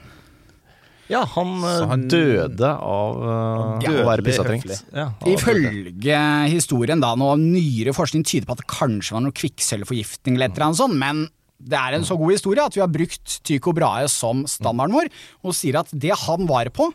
[1.07, 4.71] Ja, han, eh, han- døde av eh, å være pissetrengt.
[4.93, 5.11] Ja.
[5.29, 6.17] Ifølge
[6.49, 10.57] historien, da, noe nyere forskning tyder på at det kanskje var noe kvikksølvforgiftning eller et
[10.57, 11.27] eller annet sånt, men
[11.59, 15.09] det er en så god historie at vi har brukt Tycho Brahe som standarden vår,
[15.45, 16.91] og sier at det han var på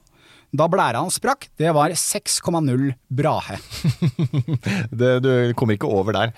[0.51, 3.55] da blæra hans sprakk, det var 6,0 Brahe.
[4.91, 6.33] Det, du kommer ikke over der.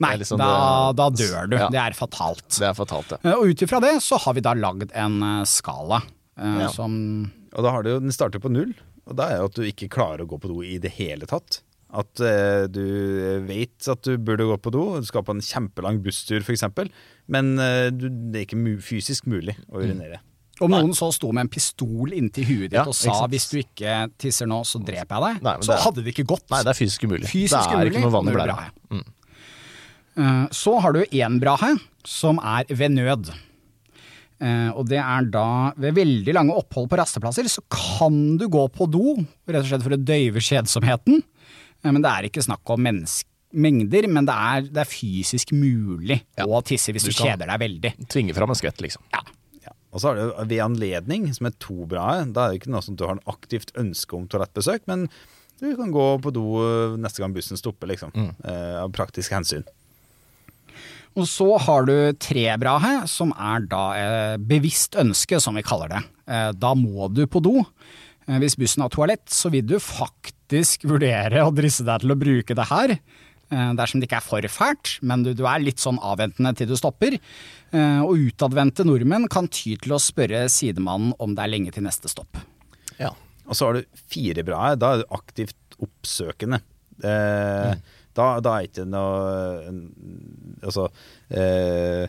[0.00, 0.48] Nei, liksom da,
[0.96, 1.56] da dør du.
[1.60, 1.68] Ja.
[1.72, 2.46] Det er fatalt.
[2.56, 3.18] Det er fatalt, ja.
[3.28, 6.00] Eh, Og ut ifra det så har vi da lagd en eh, skala
[6.40, 6.70] eh, Ja.
[6.72, 6.94] som
[7.52, 8.72] Og da har du jo, den starter på null,
[9.08, 11.28] og da er jo at du ikke klarer å gå på do i det hele
[11.28, 11.60] tatt.
[11.88, 12.82] At eh, du
[13.48, 16.66] vet at du burde gå på do, du skal på en kjempelang busstur f.eks.,
[17.32, 20.20] men eh, du, det er ikke mu fysisk mulig å urinere.
[20.60, 23.30] Om noen så sto med en pistol inntil huet ditt Ja, og ikke sa sant.
[23.32, 26.02] hvis du ikke tisser nå, så dreper jeg deg, Nei, men så det er- hadde
[26.04, 26.44] det ikke gått.
[26.50, 27.28] Nei, det er fysisk umulig.
[27.30, 28.56] Fysisk det er umulig, ikke noe vann i null blæra.
[28.90, 29.04] Mm.
[30.18, 31.70] Eh, Så har du én brahe,
[32.04, 33.30] som er ved nød.
[34.40, 38.66] Eh, og det er da ved veldig lange opphold på rasteplasser, så kan du gå
[38.70, 39.16] på do,
[39.48, 41.22] rett og slett for å døyve kjedsomheten.
[41.84, 46.20] Eh, men det er ikke snakk om mengder, men det er, det er fysisk mulig
[46.36, 46.44] Ja.
[46.46, 47.92] å tisse hvis Du du, kjeder deg veldig.
[48.08, 49.02] Tvinge fram en skvett, liksom.
[49.14, 49.22] Ja.
[49.64, 49.72] Ja.
[49.92, 52.24] Og så har du ved anledning, som er to bra.
[52.26, 55.08] Da er det ikke noe som du har en aktivt ønske om toalettbesøk, men
[55.60, 58.12] du kan gå på do eh, neste gang bussen stopper, liksom.
[58.44, 59.64] Eh, av praktiske hensyn.
[61.18, 65.64] Og så har du tre bra her, som er da eh, bevisst ønske, som vi
[65.66, 66.02] kaller det.
[66.30, 67.64] Eh, da må du på do.
[68.28, 72.20] Eh, hvis bussen har toalett, så vil du faktisk vurdere å drisse deg til å
[72.20, 72.98] bruke det her.
[73.48, 76.68] Eh, dersom det ikke er for fælt, men du, du er litt sånn avventende til
[76.68, 77.16] du stopper.
[77.72, 81.86] Eh, og utadvendte nordmenn kan ty til å spørre sidemannen om det er lenge til
[81.88, 82.40] neste stopp.
[83.00, 83.14] Ja.
[83.48, 84.66] Og så har du fire bra.
[84.68, 84.76] her.
[84.80, 86.60] Da er du aktivt oppsøkende.
[86.98, 87.72] Eh,
[88.18, 89.70] da, da er ikke noe
[90.66, 90.88] Altså
[91.30, 92.08] eh,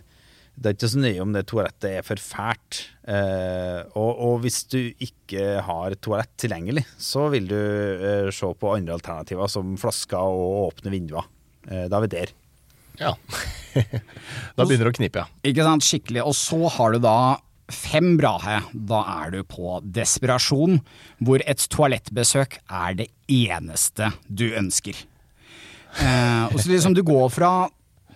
[0.60, 2.82] Det er ikke så nøye om det toalettet er for fælt.
[3.08, 8.74] Eh, og, og hvis du ikke har toalett tilgjengelig, så vil du eh, se på
[8.74, 11.30] andre alternativer som flasker og åpne vinduer.
[11.70, 12.34] Eh, da er vi der.
[13.00, 13.16] ja.
[14.58, 15.42] da begynner det å knipe, ja.
[15.48, 16.26] Ikke sant, skikkelig.
[16.28, 17.20] Og så har du da
[17.72, 18.60] fem brahe.
[18.74, 20.82] Da er du på desperasjon,
[21.24, 24.98] hvor et toalettbesøk er det eneste du ønsker.
[26.04, 27.54] Eh, og så liksom du går fra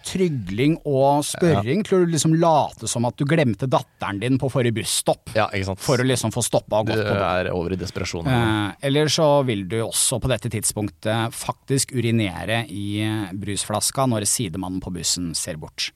[0.06, 4.76] trygling og spørring til å liksom late som at du glemte datteren din på forrige
[4.78, 5.34] busstopp.
[5.38, 5.84] Ja, ikke sant.
[5.84, 7.26] For å liksom få stoppa og gått på do.
[7.26, 8.30] er over i desperasjon.
[8.30, 14.84] Eh, eller så vil du også på dette tidspunktet faktisk urinere i brusflaska når sidemannen
[14.84, 15.92] på bussen ser bort.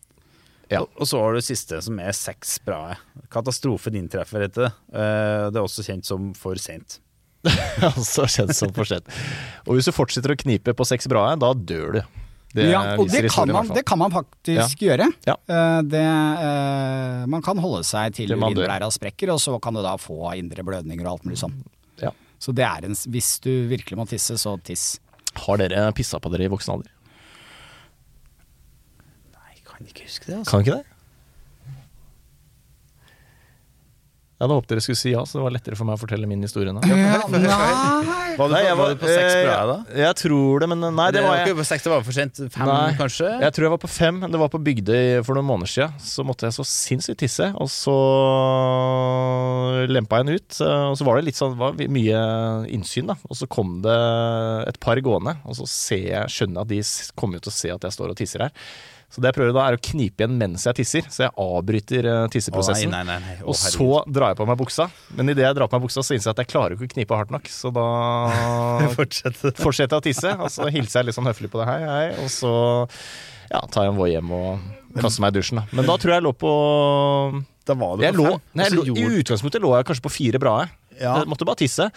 [0.72, 0.82] Ja.
[0.84, 2.98] Og, så har du det siste, som er seks bra.
[3.32, 4.72] Katastrofen inntreffer, etter det.
[4.92, 7.00] Eh, Det er også kjent som for sent.
[7.96, 9.08] Også kjent som for sent.
[9.70, 12.02] Og hvis du fortsetter å knipe på seks bra, da dør du.
[12.58, 15.08] Det ja, og det kan, man, det kan man faktisk gjøre.
[15.28, 15.36] Ja.
[15.48, 19.96] Eh, Det, eh, man kan holde seg til urinblæra sprekker, og så kan du da
[20.02, 21.56] få indre blødninger og alt mulig sånn.
[22.02, 22.12] Ja.
[22.42, 25.00] Så det er en, hvis du virkelig må tisse, så tiss.
[25.38, 26.92] Har dere pissa på dere i voksen alder?
[29.34, 30.38] Nei, jeg kan ikke huske det.
[30.40, 30.52] altså.
[30.52, 30.97] Kan ikke det?
[34.38, 36.28] Jeg hadde håpet dere skulle si ja, så det var lettere for meg å fortelle
[36.30, 36.82] min historie nå.
[36.86, 39.78] nei Var du, Nei, på, jeg var du på seks eh, bra da?
[39.98, 42.42] Jeg tror det, men nei, det var ikke på seks, det var for sent.
[42.54, 43.32] Fem, Nei, kanskje?
[43.42, 44.20] Jeg tror jeg var på fem.
[44.30, 45.96] Det var på Bygdøy for noen måneder siden.
[46.06, 47.96] Så måtte jeg så sinnssykt tisse, og så
[49.90, 50.60] lempa jeg den ut.
[50.92, 52.22] Og så var det litt sånn, det var mye
[52.78, 53.18] innsyn, da.
[53.32, 53.98] Og så kom det
[54.70, 57.58] et par gående, og så ser jeg, skjønner jeg at de kommer jo til å
[57.58, 58.70] se at jeg står og tisser her.
[59.08, 62.08] Så det jeg prøver da, er å knipe igjen mens jeg tisser, så jeg avbryter
[62.12, 62.92] eh, tisseprosessen.
[62.92, 63.36] Å, nei, nei, nei.
[63.40, 64.90] Å, og så drar jeg på meg buksa.
[65.16, 66.92] Men idet jeg drar på meg buksa, så innser jeg at jeg klarer ikke å
[66.92, 67.48] knipe hardt nok.
[67.48, 67.86] Så da
[68.98, 69.56] fortsetter.
[69.64, 71.70] fortsetter jeg å tisse, og så hilser jeg litt sånn høflig på det.
[71.72, 72.10] Hei, hei.
[72.26, 72.52] Og så
[73.48, 74.68] ja, tar jeg en Voi hjem og
[75.00, 75.62] kaster meg i dusjen.
[75.64, 75.80] Da.
[75.80, 76.52] Men da tror jeg jeg lå på
[77.70, 80.42] Da var du jeg lå, nei, jeg lå, I utgangspunktet lå jeg kanskje på fire
[80.44, 80.58] bra.
[80.66, 80.76] jeg.
[81.00, 81.16] Ja.
[81.22, 81.88] Jeg måtte bare tisse.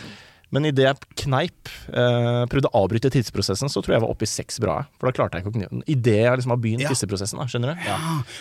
[0.51, 4.27] Men idet jeg kneip, eh, prøvde å avbryte tidsprosessen, så tror jeg jeg var oppe
[4.27, 4.81] i seks bra.
[4.99, 5.83] For da klarte jeg ikke å knipe.
[5.87, 6.89] Idet jeg liksom har begynt Ja.
[6.91, 7.85] tisseprosessen, da, skjønner du?
[7.87, 7.99] Ja.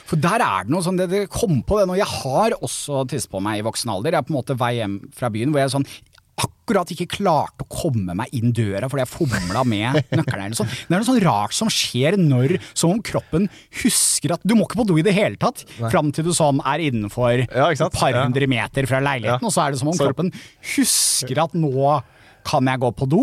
[0.09, 1.97] For der er det noe sånn, det, det kom på det nå.
[1.99, 4.11] Jeg har også tisset på meg i voksen alder.
[4.17, 5.85] Jeg er på en måte vei hjem fra byen hvor jeg sånn
[6.43, 10.45] akkurat ikke klarte å komme meg inn døra fordi jeg fomla med nøkkelen.
[10.49, 10.69] eller sånn.
[10.71, 13.49] Det er noe sånn rart som skjer når som om kroppen
[13.83, 16.61] husker at du må ikke på do i det hele tatt, fram til du sånn
[16.65, 18.23] er innenfor Ja, et par Ja.
[18.23, 19.47] hundre meter fra leiligheten, Ja.
[19.47, 20.31] og så er det som om Så- kroppen
[20.75, 22.01] husker at nå
[22.49, 23.19] kan jeg gå på do.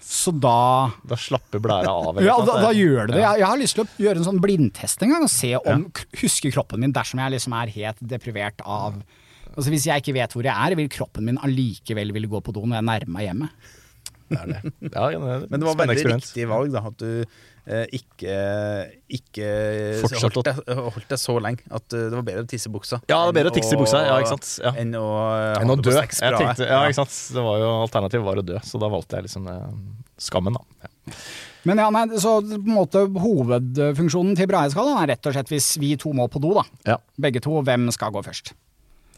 [0.00, 2.20] Så da Da slapper blæra av.
[2.22, 3.22] ja, da, da gjør det det.
[3.24, 5.82] Jeg, jeg har lyst til å gjøre en sånn blindtest en gang, og se om
[5.90, 6.04] ja.
[6.22, 9.02] husker kroppen min dersom jeg liksom er helt deprivert av
[9.56, 12.54] Altså Hvis jeg ikke vet hvor jeg er, vil kroppen min allikevel ville gå på
[12.54, 13.70] do når jeg nærmer meg hjemmet.
[14.30, 16.84] Ja, ja, det er Men det var veldig riktig valg, da.
[16.86, 17.08] At du
[17.66, 18.36] eh, ikke,
[19.10, 19.48] ikke
[20.22, 21.66] holdt, deg, holdt deg så lenge.
[21.66, 23.00] At eh, det var bedre å tisse i buksa.
[23.10, 24.52] Ja, det er bedre å tisse i buksa, ja, ikke sant?
[24.62, 24.74] Ja.
[24.80, 25.96] Enn å, eh, Enn å dø.
[25.98, 27.18] tenkte, ja, ikke sant?
[27.34, 29.68] Det var jo Alternativet var å dø, så da valgte jeg liksom eh,
[30.30, 30.86] skammen, da.
[30.86, 31.20] Ja.
[31.68, 35.74] Men ja, nei, så på en måte hovedfunksjonen til Brahe-skalaen er rett og slett hvis
[35.82, 36.64] vi to må på do, da.
[36.94, 37.00] Ja.
[37.20, 38.54] Begge to, hvem skal gå først?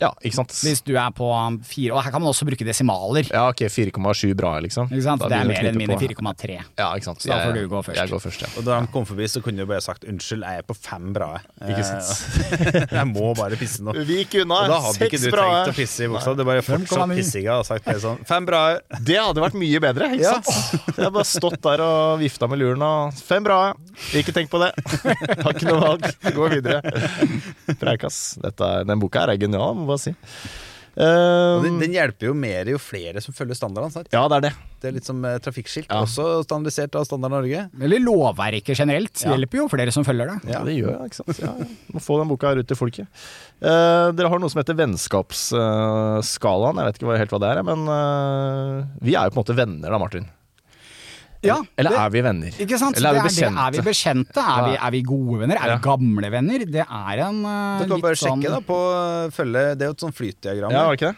[0.03, 0.53] Ja, ikke sant?
[0.67, 1.29] Hvis du er på
[1.69, 3.29] fire Og her kan man også bruke desimaler.
[3.31, 4.91] Ja, ok, 4,7 bra, liksom.
[4.91, 5.23] Ikke sant?
[5.23, 6.59] Da Det er mer enn mine 4,3.
[6.79, 7.23] Ja, ikke sant.
[7.23, 7.99] Så da får du gå først.
[8.01, 8.49] Jeg går først, ja.
[8.59, 11.12] Og da han kom forbi, så kunne du bare sagt 'unnskyld, jeg er på fem
[11.15, 11.41] bra'.
[11.62, 12.91] Ikke Eh, sant.
[12.99, 13.93] jeg må bare pisse nå.
[14.11, 15.47] Vi gikk unna, Og da hadde ikke du bra.
[15.65, 17.17] trengt å pisse i buksa, du bare fortsatt 5,9.
[17.17, 18.81] pissinga og sagt sånn 'fem bra'.
[19.01, 20.41] Det hadde vært mye bedre, ikke Ja.
[20.41, 20.97] sant?
[20.99, 23.73] Jeg har bare stått der og vifta med luren og Fem bra,
[24.12, 24.73] ikke tenk på det.
[25.45, 26.03] Har ikke noe valg.
[26.35, 26.81] Gå videre.
[27.81, 28.38] Preikas.
[28.43, 30.15] Dette er, den boka her er genial, bare si.
[30.93, 33.89] Og den, Um, den hjelper jo mer jo flere som følger standardene.
[33.95, 34.11] sant?
[34.13, 34.51] ja, det er det.
[34.83, 36.03] Det er litt som eh, trafikkskilt, Ja.
[36.05, 37.63] også standardisert av Standard Norge.
[37.81, 39.23] Eller lovverket generelt.
[39.25, 39.31] Ja.
[39.33, 40.53] Hjelper jo flere som følger det.
[40.53, 41.41] Ja, det gjør jeg, ikke sant.
[41.41, 41.69] Ja, ja.
[41.97, 43.09] Må få den boka her ut til folket.
[43.65, 46.77] Uh, dere har noe som heter vennskapsskalaen.
[46.83, 49.57] jeg vet ikke helt hva det er, men eh, vi er jo på en måte
[49.63, 50.29] venner da, Martin.
[51.43, 52.51] Ja, Eller det- er vi venner?
[52.63, 52.97] Ikke sant?
[52.97, 53.43] Eller er vi Det det.
[53.59, 54.33] Er vi bekjente?
[54.33, 54.43] bekjente?
[54.59, 55.57] Er vi, er vi gode venner?
[55.57, 55.77] Er Ja.
[55.77, 56.59] vi gamle venner?
[56.65, 58.79] Det er en uh, Du kan litt sjekke, sånn da på
[59.27, 60.71] eh, følge Det er jo et sånt flytdiagram.
[60.71, 61.17] Ja, der.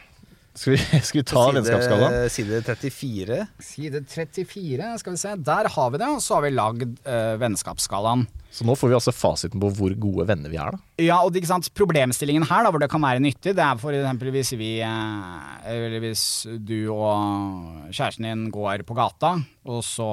[0.55, 2.31] Skal vi, skal vi ta vennskapsskalaen?
[2.31, 3.39] Side 34.
[3.59, 5.35] Side 34, skal vi se.
[5.51, 6.11] Der har vi det.
[6.15, 8.25] Og så har vi lagd uh, vennskapsskalaen.
[8.55, 11.03] Så nå får vi altså fasiten på hvor gode venner vi er, da.
[11.03, 13.81] Ja, og det, ikke sant, Problemstillingen her da, hvor det kan være nyttig, det er
[13.83, 16.23] for eksempel hvis vi eh, Eller hvis
[16.63, 19.35] du og kjæresten din går på gata,
[19.67, 20.09] og så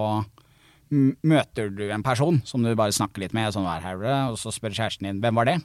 [0.92, 5.08] møter du en person som du bare snakker litt med, sånn og så spør kjæresten
[5.08, 5.60] din hvem var det?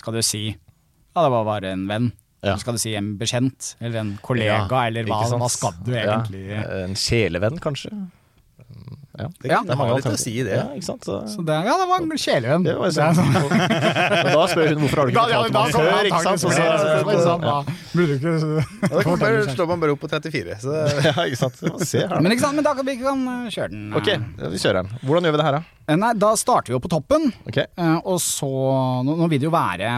[0.00, 0.46] Skal du si
[1.16, 2.10] ja, det var bare en venn.
[2.44, 2.56] Ja.
[2.60, 6.44] Skal du si en bekjent, eller en kollega, eller hva, hva skal du egentlig?
[6.52, 7.90] Ja, en kjælevenn, kanskje?
[9.16, 9.28] Ja.
[9.40, 10.56] Det, Ja, det, det har litt å si, det.
[10.58, 11.06] Ja, ikke sant?
[11.08, 12.64] Så, Så det, ja, det var en kjælevenn.
[12.66, 13.30] det var Det er sånn.
[13.32, 13.54] sånn-
[14.26, 16.42] Men da spør hun hvorfor har du ikke ja, fortalt kommer før, ikke sant?
[16.42, 17.38] Så, så, så, ja.
[17.40, 17.56] da
[18.92, 20.58] Ja, kan bare, slår man bare opp på 34.
[20.66, 20.76] Så
[21.08, 21.64] ja, ikke sant.
[21.88, 23.88] Se her, Men ikke sant, men da kan vi kan uh, kjøre den.
[23.96, 24.12] Ok,
[24.52, 24.92] vi kjører den.
[25.08, 25.64] Hvordan gjør vi det her, da?
[25.86, 28.52] Eh, Nei, da starter vi jo på toppen, Ok, eh, og så
[29.06, 29.96] Nå, nå vil det jo være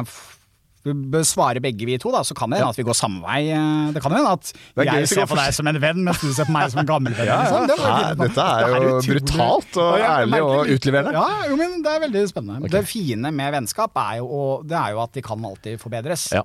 [0.94, 3.40] bør svare begge vi to, da, så kan det hende at vi går samme vei.
[3.51, 6.01] eh, Det kan jo hende at er gøy jeg ser på deg som en venn,
[6.07, 7.29] mens du ser på meg som en gammel venn.
[7.29, 7.66] liksom.
[7.68, 11.12] Det Nei, dette er Det jo brutalt og Ja, ærlig og utleverende.
[11.12, 12.72] Ja, jo, men det er veldig spennende.
[12.72, 16.29] Det fine med vennskap er jo, det er jo at de kan alltid forbedres.
[16.33, 16.42] Ja.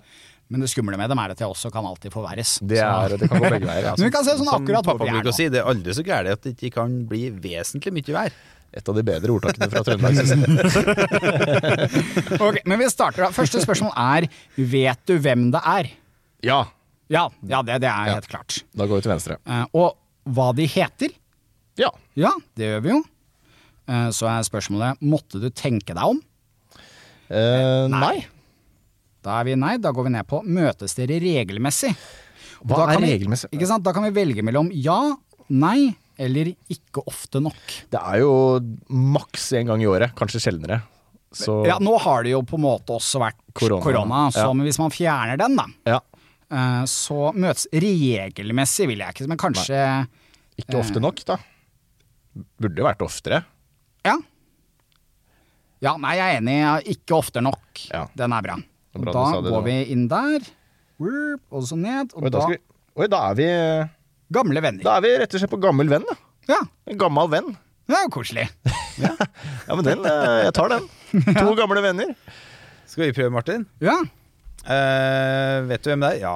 [0.51, 2.59] Men det skumle med dem er at de også kan alltid forverres.
[2.61, 3.87] Det, er, det kan gå begge veier.
[3.97, 4.09] Men vi Altså.
[4.13, 5.31] kan se sånn akkurat hvor vi er nå.
[5.33, 8.35] si, det er aldri så gærent at det ikke kan bli vesentlig mye vær.
[8.73, 10.15] Et av de bedre ordtakene fra Trøndelag.
[10.17, 12.39] synes jeg.
[12.41, 13.29] Ok, men vi starter da.
[13.35, 14.25] Første spørsmål er
[14.57, 15.91] Vet du hvem det er?
[16.43, 16.63] Ja,
[17.13, 18.13] Ja, ja det, det er Ja.
[18.17, 18.61] helt klart.
[18.73, 19.37] da går vi til venstre.
[19.45, 19.97] Uh, og
[20.33, 21.13] hva de heter?
[21.77, 21.89] Ja.
[22.17, 22.99] Ja, det gjør vi jo.
[23.89, 26.21] Uh, så er spørsmålet Måtte du tenke deg om?
[27.29, 28.25] Uh, nei.
[29.23, 29.75] Da er vi nei.
[29.81, 31.93] Da går vi ned på Møtes dere regelmessig?
[32.63, 33.49] Hva er vi- regelmessig?
[33.53, 33.83] Ikke sant?
[33.85, 34.97] Da kan vi velge mellom ja,
[35.49, 37.61] nei eller ikke ofte nok.
[37.91, 38.33] Det er jo
[38.89, 40.81] maks én gang i året, kanskje sjeldnere.
[41.33, 43.81] Så Ja, Nå har det jo på en måte også vært Korona.
[43.83, 44.53] korona, så Ja.
[44.53, 45.99] men hvis man fjerner den, da, ja.
[46.51, 50.07] eh, så møtes regelmessig, vil jeg ikke, men kanskje
[50.59, 51.37] Ikke ofte nok, da.
[52.61, 53.43] Burde vært oftere.
[54.05, 54.17] Ja.
[55.81, 56.87] Ja, nei, jeg er enig.
[56.95, 57.59] Ikke ofte nok.
[57.91, 58.05] Ja.
[58.15, 58.55] Den er bra.
[58.93, 60.45] Er Og bra da går vi inn der,
[61.51, 62.57] og så ned, og Oi, da, da vi,
[63.01, 63.47] oi, da er vi
[64.33, 64.83] Gamle venner.
[64.85, 66.15] Da er vi rett og slett på gammel venn, da.
[66.49, 67.53] Ja, En gammel venn.
[67.89, 68.47] det er jo koselig.
[68.99, 70.87] Ja, men den, eh, jeg tar den.
[71.39, 72.11] To gamle venner.
[72.89, 73.63] Skal vi prøve, Martin?
[73.83, 73.95] Ja.
[74.63, 76.19] Uh, vet du hvem det er?
[76.23, 76.33] Ja.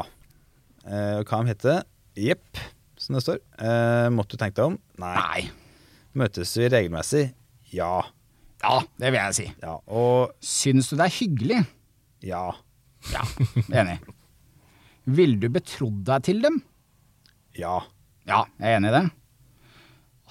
[0.87, 1.81] Uh, hva han heter?
[2.17, 2.59] Jepp,
[2.99, 3.39] som det står.
[3.61, 4.77] Uh, måtte du tenke deg om?
[5.01, 5.15] Nei.
[5.19, 5.41] Nei.
[6.17, 7.25] Møtes vi regelmessig?
[7.75, 8.01] Ja.
[8.63, 9.45] Ja, det vil jeg si.
[9.61, 9.75] Ja.
[9.85, 11.59] Og Syns du det er hyggelig?
[12.25, 12.45] ja.
[13.13, 13.21] Ja,
[13.71, 13.99] enig.
[15.07, 16.57] Ville du betrodd deg til dem?
[17.57, 17.77] Ja.
[18.27, 19.05] Ja, jeg er enig i det.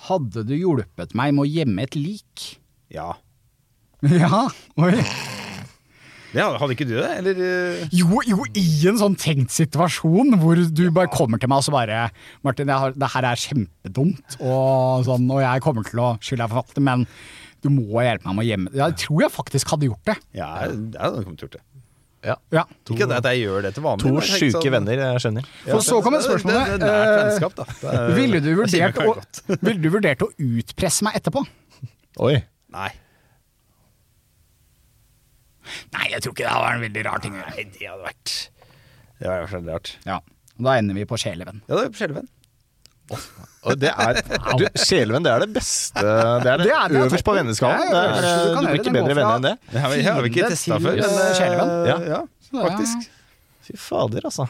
[0.07, 2.51] Hadde du hjulpet meg med å gjemme et lik?
[2.93, 3.15] Ja.
[4.07, 4.45] Ja,
[4.77, 4.93] oi.
[6.35, 7.39] Det hadde, hadde ikke du det, eller?
[7.41, 7.87] eh?
[7.97, 11.73] Jo, jo, i en sånn tenkt situasjon hvor du bare kommer til meg og så
[11.73, 12.03] bare
[12.45, 16.45] Martin, jeg har, det her er kjempedumt, og, sånn, og jeg kommer til å skylde
[16.45, 17.07] deg for alt, men
[17.65, 18.83] du må hjelpe meg med å gjemme det.
[18.83, 20.19] Jeg tror jeg faktisk hadde gjort det.
[20.37, 21.65] Ja, jeg hadde til å gjort det.
[22.27, 22.65] Ja.
[22.91, 24.03] Ikke at jeg gjør det til vanlig.
[24.03, 25.45] To sjuke sånn- venner, jeg skjønner.
[25.69, 26.79] For så kommer det- det- spørsmålet.
[26.83, 27.65] Det er eh, vennskap, da.
[27.93, 29.15] Er- Ville du, vurdert å,
[29.63, 31.45] ville du vurdert å utpresse meg etterpå?
[32.27, 32.43] Oi.
[32.75, 32.91] Nei.
[35.95, 37.37] Nei, jeg tror ikke det hadde vært en veldig rar ting.
[37.39, 38.35] Nei, det hadde vært
[39.19, 39.91] Det hadde vært veldig rart.
[40.07, 40.17] Ja,
[40.59, 41.63] og Da ender vi på sjelevenn.
[41.69, 42.29] Ja, det er skjelven.
[43.67, 44.19] Og det er
[44.59, 46.11] du, Sjelevenn, det er det beste Det
[46.51, 47.87] er det, Det er- det er øverst på venneskalaen.
[48.57, 49.55] Du blir ikke bedre venner enn det.
[49.73, 50.95] Det har vi, har vi ikke testa før.
[51.39, 51.71] sjelevenn.
[51.87, 51.97] Ja.
[52.13, 52.21] ja,
[52.55, 52.99] faktisk.
[53.67, 54.45] Fy fader, altså.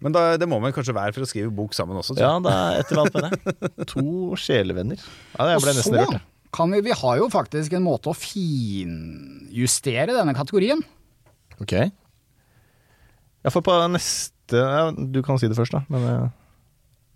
[0.00, 2.14] Men da, det må man kanskje være for å skrive bok sammen også.
[2.16, 3.22] Ja, det er et eller annet med
[3.76, 3.86] det.
[3.92, 4.04] To
[4.40, 4.98] sjelevenner.
[5.36, 6.20] Ja, jeg ble nesten rørt.
[6.56, 10.80] kan vi, vi har jo faktisk en måte å finjustere denne kategorien.
[11.60, 11.72] Ok.
[13.44, 15.80] Ja, for på neste ja, Du kan si det først, da.
[15.92, 16.28] Men eh,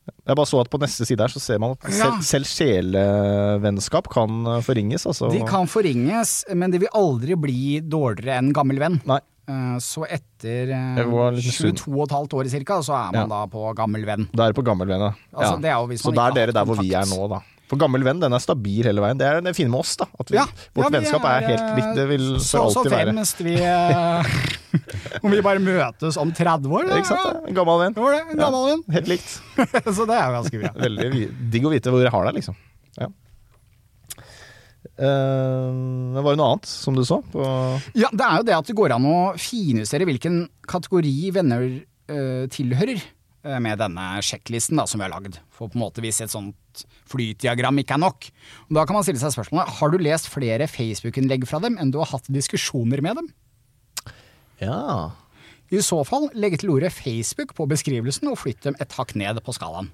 [0.05, 2.11] jeg bare så at på neste side her så ser man at Ja.
[2.21, 5.07] selv, selv sjelevennskap kan eh, forringes.
[5.09, 5.31] Altså.
[5.33, 9.01] De kan forringes, men de vil aldri bli dårligere enn gammel venn.
[9.09, 9.21] Nei.
[9.49, 11.75] Eh, Så etter eh, Jeg var litt sunn.
[11.77, 14.29] 22 og et halvt år cirka, så er man da på gammel venn.
[14.33, 15.13] Da er det på gammel venn, ja.
[15.35, 17.43] Altså, det er jo hvis så da er dere der hvor vi er nå, da.
[17.75, 19.19] For gammel venn den er stabil hele veien.
[19.19, 20.07] Det er det fine med oss, da.
[20.15, 20.45] At vi, Ja,
[20.77, 21.89] vårt ja, vi vennskap er helt likt.
[21.97, 23.09] Det vil så, for alltid være.
[23.09, 24.37] fremst vi eh,
[25.25, 27.49] Om vi bare møtes om 30 år, Ikke sant?
[27.51, 27.97] En gammel venn.
[27.97, 28.85] Det var det, en gammel venn.
[28.95, 29.35] Helt likt.
[29.97, 30.71] Så det er jo ganske bra.
[30.85, 32.61] Veldig digg å vite hvor jeg har deg, liksom.
[33.01, 33.11] Ja.
[34.95, 37.19] Uh, det var jo noe annet, som du så.
[37.35, 37.43] På
[37.99, 42.47] Ja, det er jo det at det går an å finjustere hvilken kategori venner uh,
[42.55, 43.03] tilhører
[43.45, 45.35] Uh, med denne sjekklisten da, som vi har lagd.
[45.53, 46.57] For på en måte hvis et sånt
[47.11, 48.29] flytdiagram ikke er nok.
[48.69, 51.91] Og da kan man stille seg spørsmålet har du lest flere Facebook-innlegg fra dem enn
[51.95, 53.29] du har hatt diskusjoner med dem.
[54.63, 55.11] Ja.
[55.73, 59.41] I så fall legge til ordet Facebook på beskrivelsen og flytt dem et hakk ned
[59.45, 59.89] på skalaen.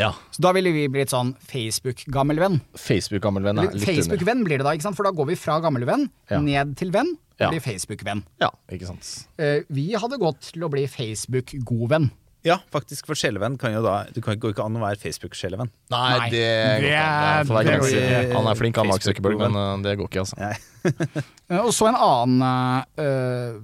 [0.00, 0.12] ja.
[0.32, 2.60] Så da ville vi blitt sånn Facebook-gammelvenn.
[2.74, 3.86] Facebook-gammelvenn er litt under.
[3.90, 4.96] Facebook-venn blir det da, ikke sant?
[4.96, 6.40] for da går vi fra gammelvenn Ja.
[6.40, 7.50] ned til venn, og Ja.
[7.50, 8.24] blir Facebook-venn.
[8.40, 9.26] Ja, ikke sant.
[9.38, 12.10] Eh, vi hadde gått til å bli Facebook-godvenn.
[12.46, 15.68] Ja, faktisk, for sjelevenn kan jo da Du kan- ikke ikke an å være Facebook-sjelevenn.
[15.92, 17.46] Nei, Nei, det det- går ikke an.
[17.92, 18.32] Det det.
[18.34, 20.36] Han er flink, han Mark Zuckerberg, men uh, det går ikke, altså.
[21.50, 23.58] Eh, Og så en annen eh,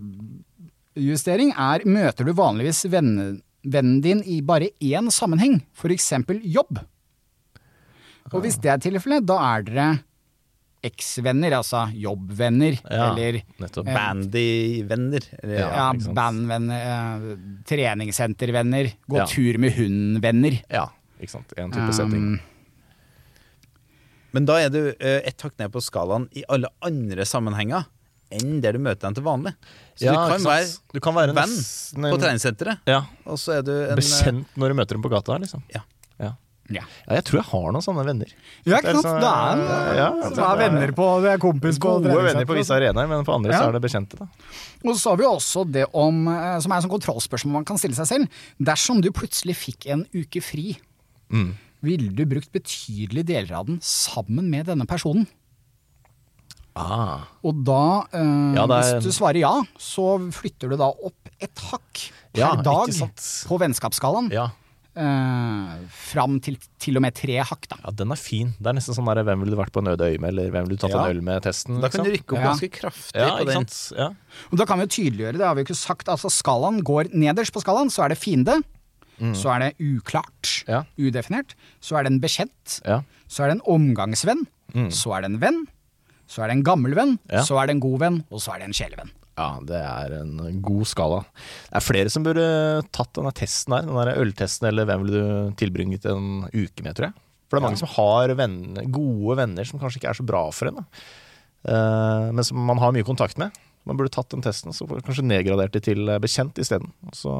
[1.00, 6.12] justering er møter du vanligvis vennen, vennen din i bare én sammenheng, f.eks.
[6.44, 6.82] jobb.
[8.34, 9.88] Og hvis det er tilfellet, da er dere
[10.86, 13.86] eksvenner, altså jobbvenner, Ja, eller nettopp.
[13.86, 14.86] Bandyvenner.
[14.88, 15.28] Bandy-venner.
[15.58, 15.70] Ja.
[15.76, 17.36] ja, bandvenner, eh,
[17.68, 19.26] treningssentervenner, gå Ja.
[19.26, 20.60] tur med hunden-venner.
[20.70, 20.88] Ja,
[21.20, 21.52] ikke sant.
[21.56, 22.26] En type setting.
[22.36, 22.40] Um,
[24.36, 27.86] Men da er du eh, ett hakk ned på skalaen i alle andre sammenhenger.
[28.28, 29.52] enn der du møter dem til vanlig.
[29.94, 33.38] Så Ja, du kan være Du kan være venn nesten på en- treningssenteret, Ja, og
[33.38, 35.62] så er du en eh, bekjent når du møter dem på gata, liksom.
[35.72, 35.82] Ja.
[36.68, 36.82] Ja.
[37.08, 38.30] Jeg tror jeg har noen sånne venner.
[38.66, 39.20] Ja, ikke sant?
[39.22, 42.56] Det er sånn- ja, det er venner på Det er kompis på Gode venner på
[42.58, 43.60] visse arenaer, men på andre Ja.
[43.60, 44.18] så er det bekjente.
[44.18, 44.26] da
[44.88, 47.94] Og så har vi også det om, eh, som er et kontrollspørsmål man kan stille
[47.94, 48.28] seg selv.
[48.60, 50.76] Dersom du plutselig fikk en uke fri,
[51.30, 51.54] Mm.
[51.82, 55.26] ville du brukt betydelige deler av den sammen med denne personen?
[56.76, 57.24] ah.
[57.44, 58.68] Og da, eh, Ja, er-
[59.00, 63.58] hvis du svarer ja, så flytter du da opp et hakk per Ja, dag på
[63.58, 64.30] vennskapsskalaen.
[64.32, 64.50] Ja.
[64.96, 67.76] Eh, fram til til og med tre hakk, da.
[67.84, 68.54] ja, den er fin.
[68.58, 70.50] Det er nesten sånn der, Hvem ville du vært på en øde øye med, eller
[70.54, 71.02] hvem ville du tatt Ja.
[71.04, 71.80] en øl med testen?
[71.82, 72.16] Da kan du liksom?
[72.16, 72.48] rykke opp Ja.
[72.52, 73.66] ganske kraftig ja, på den.
[73.98, 74.08] Ja.
[74.52, 76.08] Og da kan vi jo tydeliggjøre, det har vi jo ikke sagt.
[76.08, 78.62] Altså skalaen går nederst på skalaen, så er det fiende.
[79.34, 80.68] Så er det uklart, Mm.
[80.68, 80.82] Ja.
[80.98, 81.54] udefinert.
[81.80, 82.80] Så er det en bekjent.
[82.84, 83.00] Ja.
[83.28, 84.46] Så er det en omgangsvenn.
[84.92, 85.66] Så er det en venn.
[86.28, 87.12] Så er det en gammel venn.
[87.18, 87.32] Mm.
[87.32, 87.42] Ja.
[87.42, 89.10] Så er det en god venn, og så er det en sjelevenn.
[89.36, 91.20] Ja, det er en god skala.
[91.68, 92.46] Det er flere som burde
[92.94, 96.96] tatt denne testen her, den der øltesten, eller hvem ville du tilbringet en uke med,
[96.96, 97.16] tror jeg.
[97.46, 100.42] For det er mange som har venner, gode venner som kanskje ikke er så bra
[100.56, 101.04] for en, da.
[101.66, 103.54] Eh, men som man har mye kontakt med.
[103.86, 106.92] Man burde tatt den testen, så får kanskje nedgradert de til eh, bekjent isteden.
[107.14, 107.32] Så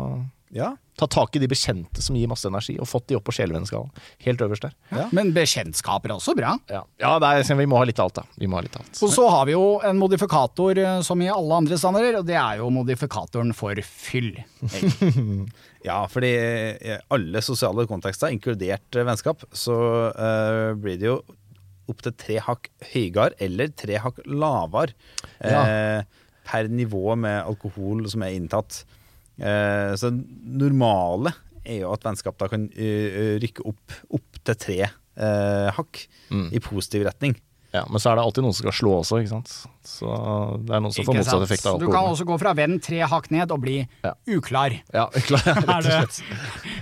[0.54, 0.76] Ja.
[0.96, 3.90] ta tak i de bekjente som gir masse energi, og fått de opp på sjelevennskalaen.
[4.22, 4.74] Helt øverst der.
[4.94, 5.08] Ja.
[5.12, 6.54] Men bekjentskaper er også bra.
[6.70, 8.24] Ja, ja det er, vi må ha litt av alt, da.
[8.38, 9.02] Vi må ha litt av alt.
[9.02, 12.38] Og så har vi jo en modifikator eh, som i alle andre standarder, og det
[12.38, 14.36] er jo modifikatoren for fyll.
[15.86, 19.76] Ja, fordi i alle sosiale kontekster, inkludert eh, vennskap, så
[20.16, 21.20] uh, blir det jo
[21.86, 24.94] opptil tre hakk høyere eller tre hakk lavere
[25.38, 26.02] eh,
[26.46, 28.84] per nivå med alkohol som er inntatt.
[29.36, 31.34] Eh, så normale
[31.66, 36.48] er jo at vennskap da kan eh, rykke opp til tre eh, hakk Mm.
[36.54, 37.36] i positiv retning.
[37.74, 39.50] Ja, Men så er det alltid noen som skal slå også, ikke sant.
[39.86, 40.08] Så
[40.64, 41.44] det er noen som får motsatt sant?
[41.46, 41.86] effekt av alkohol.
[41.86, 43.74] Du kan også gå fra venn tre hakk ned og bli
[44.06, 44.12] Ja.
[44.32, 44.74] uklar.
[44.94, 46.22] Ja, klar, rett og Er slett.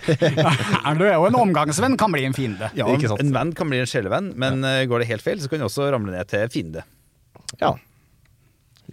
[0.88, 2.70] Er du og en omgangsvenn kan bli en fiende.
[2.78, 3.20] Ja, Ikke sant.
[3.24, 4.84] En venn kan bli en sjelevenn, men ja.
[4.88, 6.84] går det helt feil, så kan du også ramle ned til fiende.
[7.60, 7.74] Ja.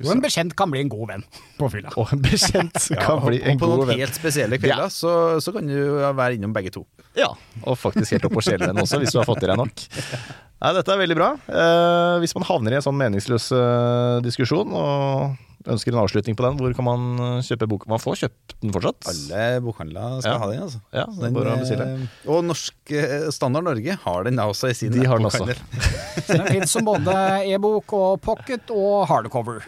[0.07, 1.23] Og en bekjent kan bli en god venn
[1.59, 1.91] på fylla.
[2.01, 4.89] Og en bekjent kan bli en god og på noen helt spesielle kvelder Ja.
[4.93, 5.77] så, så kan du
[6.17, 6.85] være innom begge to.
[7.17, 7.29] Ja,
[7.65, 9.85] og faktisk helt opp på sjelen også, hvis du har fått i deg nok.
[10.61, 11.31] Nei, dette er veldig bra.
[11.49, 15.39] Eh, hvis man havner i en sånn meningsløs eh, diskusjon og
[15.69, 17.89] ønsker en avslutning på den, hvor kan man eh, kjøpe boka?
[17.89, 19.09] Man får kjøpt den fortsatt?
[19.09, 20.37] Alle bokhandler skal Ja.
[20.43, 20.79] ha den, altså.
[20.93, 21.87] Ja, Den, bare å bestille.
[21.97, 22.93] eh, og Norsk
[23.33, 25.49] Standard Norge har den da også i sin De har den også.
[26.31, 27.13] Den finnes som både
[27.49, 29.65] e-bok og pocket og hardcover.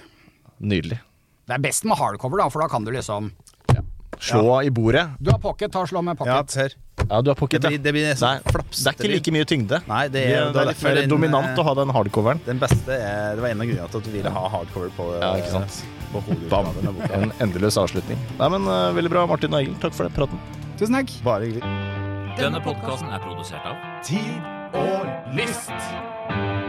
[0.64, 1.00] Nydelig.
[1.44, 3.34] Det er best med hardcover, da, for da kan du liksom
[4.24, 5.02] Slå i bordet.
[5.20, 6.76] Du har pocket, ta og slå med Ja, pocket.
[7.10, 8.84] Ja, du har pocket, Det blir, det blir Nei, sånn flaps.
[8.86, 9.80] det er ikke like mye tyngde.
[9.90, 12.40] Nei, det er, det, det er er litt mer dominant eh, å ha den hardcoveren.
[12.46, 15.10] Den beste er, Det var en av grunnene til at du ville ha hardcover på,
[15.20, 15.82] Ja, ikke sant.
[16.14, 16.72] på Bam.
[16.72, 17.12] hovedutgaven.
[17.20, 18.22] En endeløs avslutning.
[18.40, 19.76] Nei, men uh, Veldig bra, Martin og Egil.
[19.84, 20.40] Takk for den praten.
[20.80, 21.12] Tusen takk.
[21.28, 21.76] Bare hyggelig.
[22.40, 23.76] Denne podkasten er produsert av
[24.08, 24.40] Tid
[24.80, 26.63] og list.